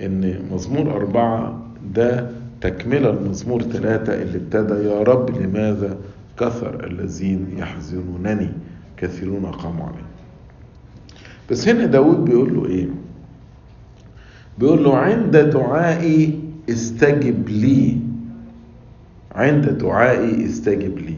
[0.02, 1.62] إن مزمور أربعة
[1.94, 2.35] ده
[2.70, 5.98] تكملة لمزمور ثلاثة اللي ابتدى يا رب لماذا
[6.40, 8.50] كثر الذين يحزنونني؟
[8.98, 10.04] كثيرون قاموا علي
[11.52, 12.88] بس هنا داود بيقول له إيه؟
[14.60, 16.40] بيقول له عند دعائي
[16.70, 17.98] استجب لي.
[19.36, 21.16] عند دعائي استجب لي.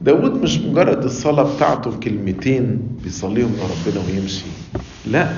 [0.00, 4.46] داود مش مجرد الصلاة بتاعته كلمتين بيصليهم لربنا ويمشي.
[5.06, 5.32] لا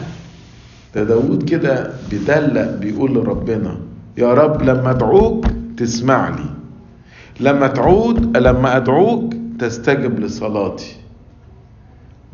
[0.94, 3.78] ده داود كده بيدلق بيقول لربنا
[4.16, 5.46] يا رب لما أدعوك
[5.76, 6.50] تسمع لي.
[7.40, 10.96] لما تعود لما أدعوك تستجب لصلاتي.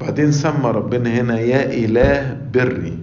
[0.00, 2.98] بعدين سمى ربنا هنا يا إله بري.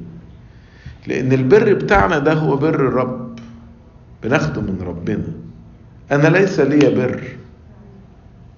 [1.07, 3.39] لأن البر بتاعنا ده هو بر الرب.
[4.23, 5.27] بناخده من ربنا.
[6.11, 7.23] أنا ليس لي بر.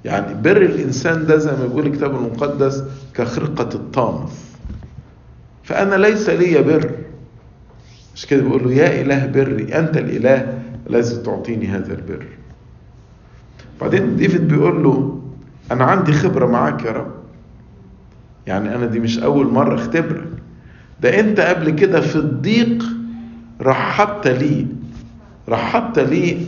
[0.05, 4.45] يعني بر الإنسان ده زي ما بيقول الكتاب المقدس كخرقة الطامس
[5.63, 6.91] فأنا ليس لي بر.
[8.19, 10.59] مش كده بيقول له يا إله بري أنت الإله
[10.89, 12.25] الذي تعطيني هذا البر.
[13.81, 15.21] بعدين ديفيد بيقول له
[15.71, 17.11] أنا عندي خبرة معاك يا رب.
[18.47, 20.27] يعني أنا دي مش أول مرة أختبرك.
[21.01, 22.83] ده أنت قبل كده في الضيق
[23.61, 24.67] رحبت لي
[25.49, 26.45] رحبت لي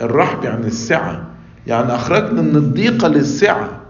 [0.00, 1.26] الرحب يعني السعة.
[1.66, 3.80] يعني اخرجنا من الضيقه للسعة.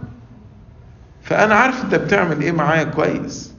[1.23, 3.55] فأنا عارف أنت بتعمل إيه معايا كويس.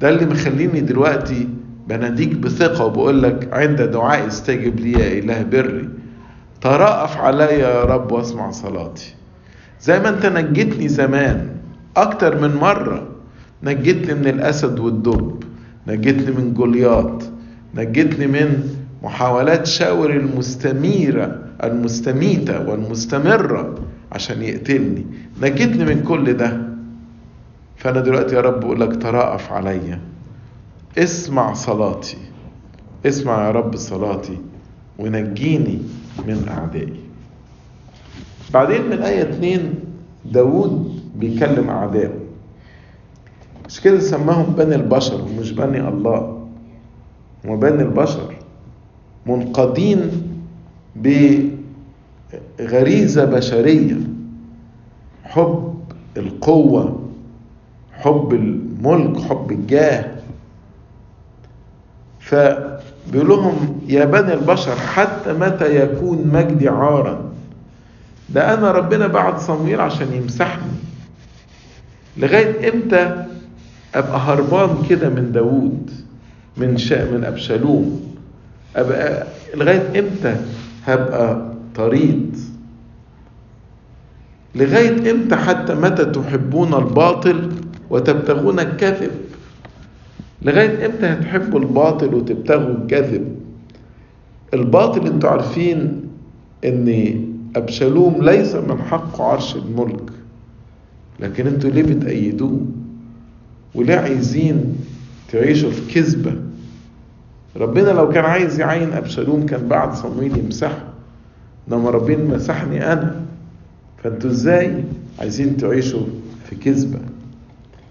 [0.00, 1.48] ده اللي مخليني دلوقتي
[1.88, 5.88] بناديك بثقة وبقول لك عند دعائي استجب لي يا إله بري.
[6.60, 9.14] ترأف عليا يا رب واسمع صلاتي.
[9.80, 11.50] زي ما أنت نجيتني زمان
[11.96, 13.08] أكتر من مرة
[13.62, 15.42] نجيتني من الأسد والدب
[15.86, 17.22] نجيتني من جولياط
[17.74, 18.68] نجيتني من
[19.02, 23.74] محاولات شاور المستميرة المستميتة والمستمرة
[24.12, 25.06] عشان يقتلني.
[25.42, 26.60] نجيتني من كل ده.
[27.76, 30.00] فأنا دلوقتي يا رب أقول لك ترأف عليا
[30.98, 32.16] اسمع صلاتي
[33.06, 34.38] اسمع يا رب صلاتي
[34.98, 35.78] ونجيني
[36.26, 37.00] من أعدائي.
[38.54, 39.74] بعدين من آية 2
[40.24, 42.12] داود بيكلم أعدائه
[43.68, 46.46] مش كده سماهم بني البشر ومش بني الله؟
[47.44, 48.34] هم بني البشر
[49.26, 50.10] منقادين
[52.58, 53.96] بغريزة بشرية.
[55.24, 55.74] حب
[56.16, 57.00] القوة
[57.92, 60.15] حب الملك حب الجاه
[62.26, 67.32] فبيقول لهم يا بني البشر حتى متى يكون مجدي عارا؟
[68.28, 70.72] ده أنا ربنا بعد صمويل عشان يمسحني.
[72.16, 73.24] لغاية إمتى
[73.94, 75.90] أبقى هربان كده من داوود
[76.56, 78.14] من شا من أبشالوم؟
[78.76, 80.36] أبقى لغاية إمتى
[80.86, 82.36] هبقى طريد؟
[84.54, 87.52] لغاية إمتى حتى متى تحبون الباطل
[87.90, 89.10] وتبتغون الكذب
[90.42, 93.36] لغاية إمتى هتحبوا الباطل وتبتغوا الكذب
[94.54, 96.02] الباطل أنتوا عارفين
[96.64, 97.20] إن
[97.56, 100.10] أبشالوم ليس من حقه عرش الملك
[101.20, 102.60] لكن أنتوا ليه بتأيدوه؟
[103.74, 104.76] وليه عايزين
[105.32, 106.32] تعيشوا في كذبة؟
[107.56, 110.84] ربنا لو كان عايز يعين أبشالوم كان بعد صمويل يمسحه.
[111.68, 113.20] إنما ربنا مسحني أنا.
[114.04, 114.84] فانتوا إزاي
[115.18, 116.06] عايزين تعيشوا
[116.50, 116.98] في كذبة؟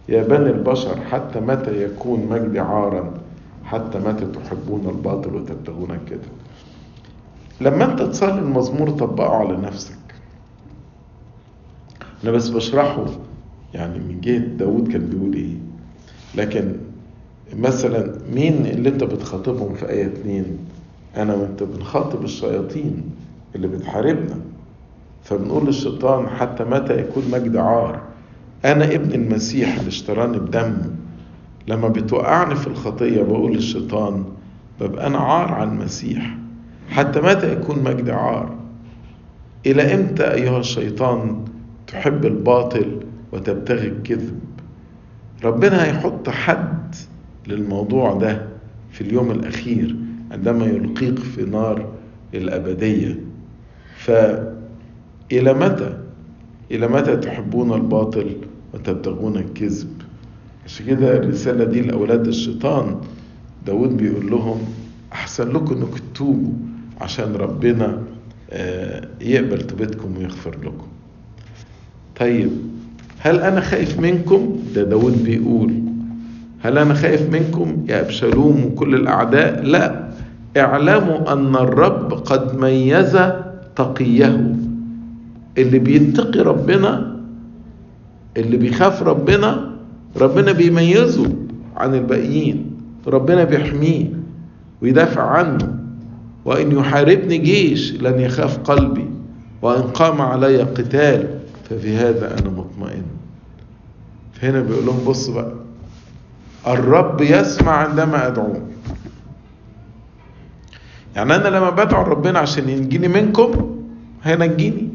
[0.09, 3.13] يا بني البشر حتى متى يكون مجدي عارا؟
[3.63, 6.21] حتى متى تحبون الباطل وتبتغون الكذب؟
[7.61, 9.97] لما انت تصلي المزمور طبقه على نفسك.
[12.23, 13.05] أنا بس بشرحه
[13.73, 15.55] يعني من جهة داود كان بيقول إيه؟
[16.35, 16.75] لكن
[17.53, 20.57] مثلا مين اللي انت بتخاطبهم في آية اتنين؟
[21.17, 23.03] أنا وانت بنخاطب الشياطين
[23.55, 24.39] اللي بتحاربنا.
[25.23, 28.01] فبنقول للشيطان حتى متى يكون مجد عار؟
[28.65, 30.89] أنا ابن المسيح اللي اشتراني بدمه
[31.67, 34.23] لما بتوقعني في الخطية بقول للشيطان
[34.81, 36.37] ببقى أنا عار عن المسيح
[36.89, 38.55] حتى متى يكون مجد عار؟
[39.65, 41.45] إلى إمتى أيها الشيطان
[41.87, 42.99] تحب الباطل
[43.31, 44.39] وتبتغي الكذب؟
[45.43, 46.95] ربنا هيحط حد
[47.47, 48.47] للموضوع ده
[48.91, 49.95] في اليوم الأخير
[50.31, 51.85] عندما يلقيك في نار
[52.33, 53.19] الأبدية.
[53.97, 55.97] فإلى متى؟
[56.71, 58.35] إلى متى تحبون الباطل؟
[58.75, 59.89] وتبتغون الكذب.
[60.65, 62.95] عشان كده الرسالة دي لأولاد الشيطان
[63.65, 64.57] داود بيقول لهم
[65.13, 66.53] أحسن لكم إنكم تتوبوا
[67.01, 67.97] عشان ربنا
[69.21, 70.87] يقبل توبتكم ويغفر لكم.
[72.19, 72.49] طيب
[73.19, 75.73] هل أنا خايف منكم؟ ده داود بيقول.
[76.63, 80.05] هل أنا خايف منكم؟ يا أبشالوم وكل الأعداء؟ لا.
[80.57, 83.17] اعلموا أن الرب قد ميز
[83.75, 84.55] تقيه
[85.57, 87.14] اللي بيتقي ربنا
[88.37, 89.75] اللي بيخاف ربنا
[90.17, 91.33] ربنا بيميزه
[91.77, 92.71] عن الباقيين
[93.07, 94.05] ربنا بيحميه
[94.81, 95.75] ويدافع عنه.
[96.45, 99.05] وإن يحاربني جيش لن يخاف قلبي
[99.61, 103.03] وإن قام علي قتال ففي هذا أنا مطمئن.
[104.33, 105.51] فهنا بيقول لهم بص بقى
[106.67, 108.61] الرب يسمع عندما أدعوه
[111.15, 113.75] يعني أنا لما بدعو ربنا عشان ينجيني منكم
[114.23, 114.89] هينجيني.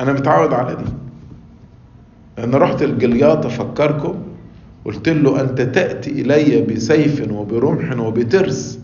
[0.00, 0.84] أنا متعود على دي.
[2.44, 4.14] أنا رحت الجلياط أفكركم
[4.84, 8.78] قلت له أنت تأتي إلي بسيف وبرمح وبترس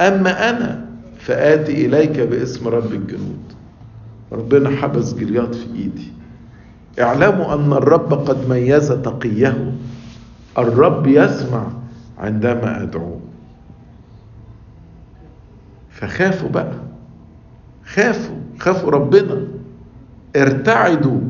[0.00, 0.86] أما أنا
[1.18, 3.38] فآتي إليك باسم رب الجنود.
[4.32, 6.12] ربنا حبس جلياط في إيدي.
[7.00, 9.72] اعلموا أن الرب قد ميز تقيه.
[10.58, 11.66] الرب يسمع
[12.18, 13.20] عندما أدعوه.
[15.90, 16.72] فخافوا بقى.
[17.86, 19.46] خافوا خافوا ربنا.
[20.36, 21.20] ارتعدوا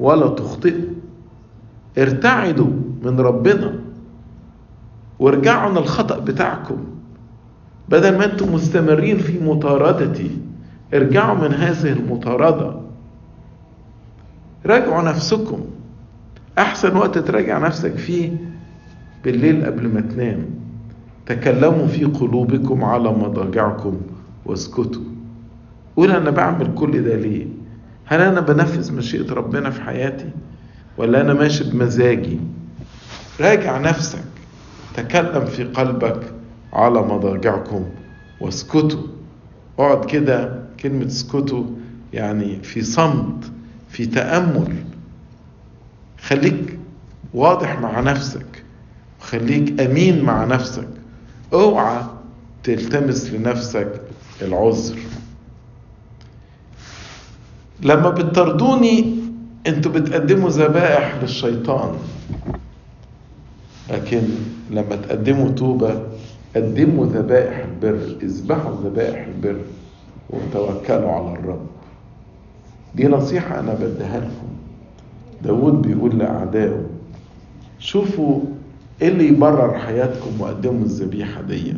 [0.00, 0.94] ولا تخطئوا.
[1.98, 2.70] ارتعدوا
[3.02, 3.78] من ربنا
[5.18, 6.84] وارجعوا عن الخطأ بتاعكم.
[7.88, 10.30] بدل ما أنتم مستمرين في مطاردتي
[10.94, 12.74] ارجعوا من هذه المطاردة.
[14.66, 15.60] راجعوا نفسكم.
[16.58, 18.32] أحسن وقت تراجع نفسك فيه
[19.24, 20.44] بالليل قبل ما تنام.
[21.26, 24.00] تكلموا في قلوبكم على مضاجعكم
[24.46, 25.02] واسكتوا.
[25.96, 27.46] قول أنا بعمل كل ده ليه؟
[28.04, 30.30] هل أنا بنفذ مشيئة ربنا في حياتي؟
[30.96, 32.40] ولا أنا ماشي بمزاجي.
[33.40, 34.24] راجع نفسك.
[34.94, 36.20] تكلم في قلبك
[36.72, 37.84] على مضاجعكم
[38.40, 39.02] واسكتوا.
[39.78, 41.64] اقعد كده كلمة اسكتوا
[42.12, 43.44] يعني في صمت
[43.90, 44.76] في تأمل.
[46.20, 46.78] خليك
[47.34, 48.64] واضح مع نفسك.
[49.20, 50.88] خليك أمين مع نفسك.
[51.52, 52.02] اوعى
[52.62, 54.00] تلتمس لنفسك
[54.42, 54.98] العذر.
[57.82, 59.23] لما بتطردوني
[59.66, 61.94] أنتوا بتقدموا ذبائح للشيطان.
[63.90, 64.22] لكن
[64.70, 66.02] لما تقدموا توبة
[66.56, 69.60] قدموا ذبائح البر اذبحوا ذبائح البر
[70.30, 71.66] وتوكلوا على الرب.
[72.94, 74.48] دي نصيحة أنا بديها لكم.
[75.44, 76.82] داود بيقول لأعدائه
[77.78, 78.40] شوفوا
[79.02, 81.74] إيه اللي يبرر حياتكم وقدموا الذبيحة دي.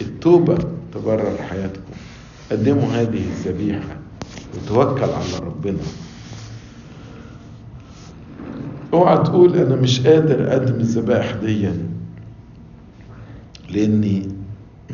[0.00, 0.58] التوبة
[0.94, 1.92] تبرر حياتكم.
[2.50, 3.96] قدموا هذه الذبيحة
[4.54, 5.78] وتوكل على ربنا.
[8.92, 11.68] أوعى تقول أنا مش قادر أقدم الذبائح دي
[13.70, 14.28] لأني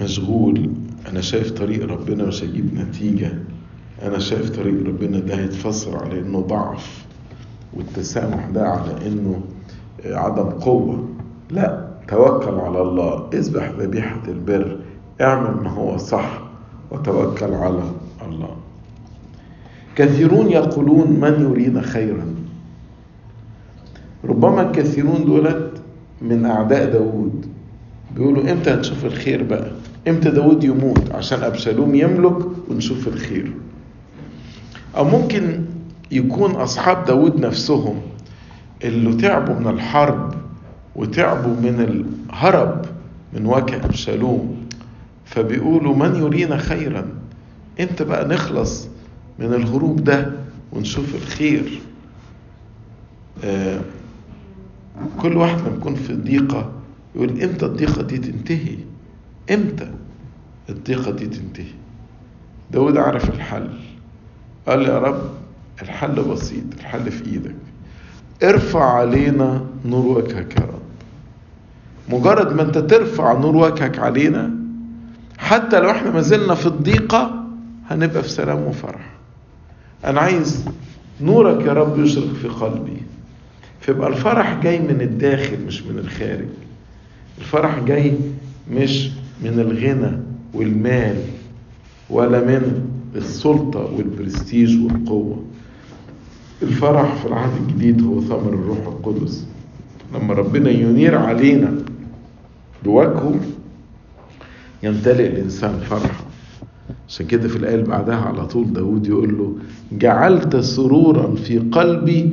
[0.01, 0.70] مشغول.
[1.09, 3.32] أنا شايف طريق ربنا مش هجيب نتيجة.
[4.03, 7.05] أنا شايف طريق ربنا ده هيتفسر على إنه ضعف
[7.74, 9.40] والتسامح ده على إنه
[10.05, 11.09] عدم قوة.
[11.51, 13.28] لا توكل على الله.
[13.34, 14.78] اذبح ذبيحة البر.
[15.20, 16.40] اعمل ما هو صح
[16.90, 17.82] وتوكل على
[18.26, 18.57] الله.
[19.96, 22.34] كثيرون يقولون من يريد خيرا؟
[24.24, 25.72] ربما الكثيرون دولت
[26.22, 27.46] من أعداء داود
[28.16, 29.70] بيقولوا إمتى هنشوف الخير بقى؟
[30.08, 32.36] إمتى داود يموت عشان أبشالوم يملك
[32.70, 33.52] ونشوف الخير؟
[34.96, 35.60] أو ممكن
[36.10, 38.00] يكون أصحاب داود نفسهم
[38.84, 40.34] اللي تعبوا من الحرب
[40.96, 42.84] وتعبوا من الهرب
[43.32, 44.56] من وجه أبشالوم
[45.24, 47.06] فبيقولوا من يرينا خيرا؟
[47.80, 48.88] إمتى بقى نخلص
[49.38, 50.32] من الهروب ده
[50.72, 51.80] ونشوف الخير؟
[53.44, 53.80] آه
[55.20, 56.72] كل واحد لما يكون في ضيقة
[57.14, 58.78] يقول إمتى الضيقة دي تنتهي؟
[59.51, 59.90] إمتى
[60.68, 61.72] الضيقة دي تنتهي؟
[62.70, 63.68] داود عرف الحل.
[64.68, 65.22] قال يا رب
[65.82, 67.55] الحل بسيط الحل في إيدك.
[68.42, 70.82] ارفع علينا نور وجهك يا رب.
[72.09, 74.51] مجرد ما أنت ترفع نور وجهك علينا
[75.38, 77.44] حتى لو إحنا ما زلنا في الضيقة
[77.90, 79.11] هنبقى في سلام وفرح.
[80.05, 80.64] أنا عايز
[81.20, 83.03] نورك يا رب يشرق في قلبي.
[83.89, 86.45] فيبقى الفرح جاي من الداخل مش من الخارج.
[87.39, 88.12] الفرح جاي
[88.72, 89.11] مش
[89.43, 90.18] من الغنى
[90.55, 91.16] والمال
[92.11, 95.43] ولا من السلطة والبرستيج والقوة.
[96.62, 99.47] الفرح في العهد الجديد هو ثمر الروح القدس.
[100.14, 101.74] لما ربنا ينير علينا
[102.84, 103.34] بوجهه
[104.82, 106.24] يمتلئ الإنسان فرحة.
[107.09, 109.53] عشان كده في الآية اللي بعدها على طول داود يقول له
[109.93, 112.32] جعلت سرورا في قلبي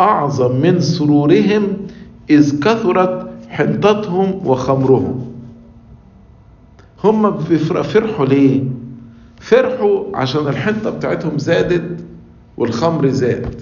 [0.00, 1.76] أعظم من سرورهم
[2.30, 5.26] إذ كثرت حنطتهم وخمرهم.
[7.04, 8.62] هم فرحوا ليه؟
[9.40, 12.04] فرحوا عشان الحنطة بتاعتهم زادت
[12.56, 13.54] والخمر زاد.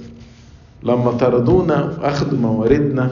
[0.82, 3.10] لما طردونا وأخدوا مواردنا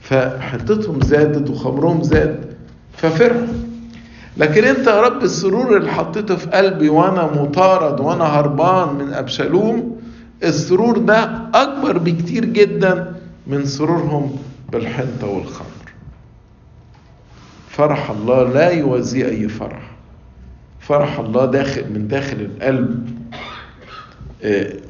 [0.00, 2.44] فحنطتهم زادت وخمرهم زاد
[2.92, 3.46] ففرحوا.
[4.36, 9.93] لكن أنت يا رب السرور اللي حطيته في قلبي وأنا مطارد وأنا هربان من أبشالوم
[10.44, 13.14] السرور ده أكبر بكتير جدا
[13.46, 14.36] من سرورهم
[14.72, 15.66] بالحنطة والخمر.
[17.68, 19.90] فرح الله لا يوازيه أي فرح.
[20.80, 23.18] فرح الله داخل من داخل القلب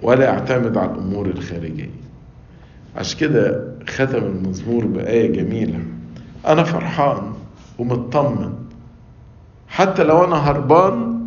[0.02, 1.90] ولا يعتمد على الأمور الخارجية.
[2.96, 5.78] عشان كده ختم المزمور بآية جميلة.
[6.46, 7.32] أنا فرحان
[7.78, 8.54] ومطمن.
[9.68, 11.20] حتى لو أنا هربان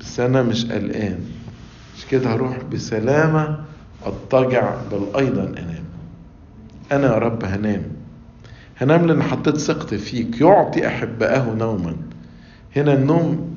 [0.00, 1.18] بس أنا مش قلقان.
[2.12, 3.58] كده هروح بسلامة
[4.06, 5.84] أضطجع بل أيضا أنام.
[6.92, 7.82] أنا يا رب هنام.
[8.80, 10.40] هنام لأن حطيت ثقتي فيك.
[10.40, 11.96] يعطي أحبائه نوما.
[12.76, 13.56] هنا النوم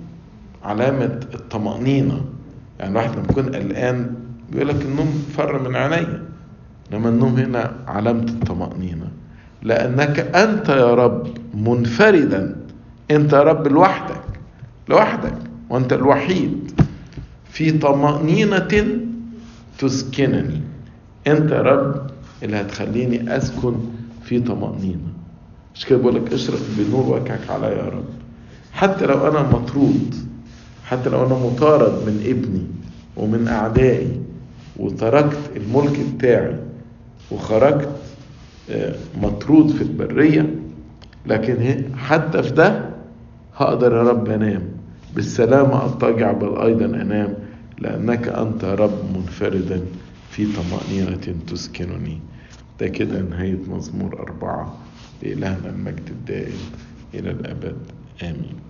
[0.63, 2.21] علامة الطمأنينة.
[2.79, 4.15] يعني الواحد لما يكون قلقان
[4.51, 6.23] بيقول لك النوم فر من عينيا.
[6.93, 9.07] إنما النوم هنا علامة الطمأنينة.
[9.63, 12.55] لأنك أنت يا رب منفردا.
[13.11, 14.21] أنت يا رب لوحدك.
[14.89, 15.37] لوحدك.
[15.69, 16.64] وأنت الوحيد.
[17.55, 18.67] في طمأنينة
[19.79, 20.61] تسكنني.
[21.27, 22.07] أنت يا رب
[22.43, 23.75] اللي هتخليني أسكن
[24.23, 25.07] في طمأنينة.
[25.75, 28.05] مش كده بقول لك اشرق بنور وجهك عليا يا رب.
[28.73, 30.15] حتى لو أنا مطرود
[30.85, 32.63] حتى لو أنا مطارد من ابني
[33.17, 34.19] ومن أعدائي
[34.77, 36.55] وتركت الملك بتاعي
[37.31, 37.89] وخرجت
[39.21, 40.55] مطرود في البرية
[41.25, 42.89] لكن حتى في ده
[43.57, 44.61] هقدر يا رب أنام.
[45.15, 47.33] بالسلامة أضطجع بل أيضا أنام.
[47.77, 49.85] لأنك أنت رب منفردا
[50.29, 52.19] في طمأنينة تسكنني.
[52.79, 54.77] ده كده نهاية مزمور أربعة
[55.23, 56.59] لإلهنا المجد الدائم
[57.13, 57.77] إلى الأبد.
[58.23, 58.64] آمين.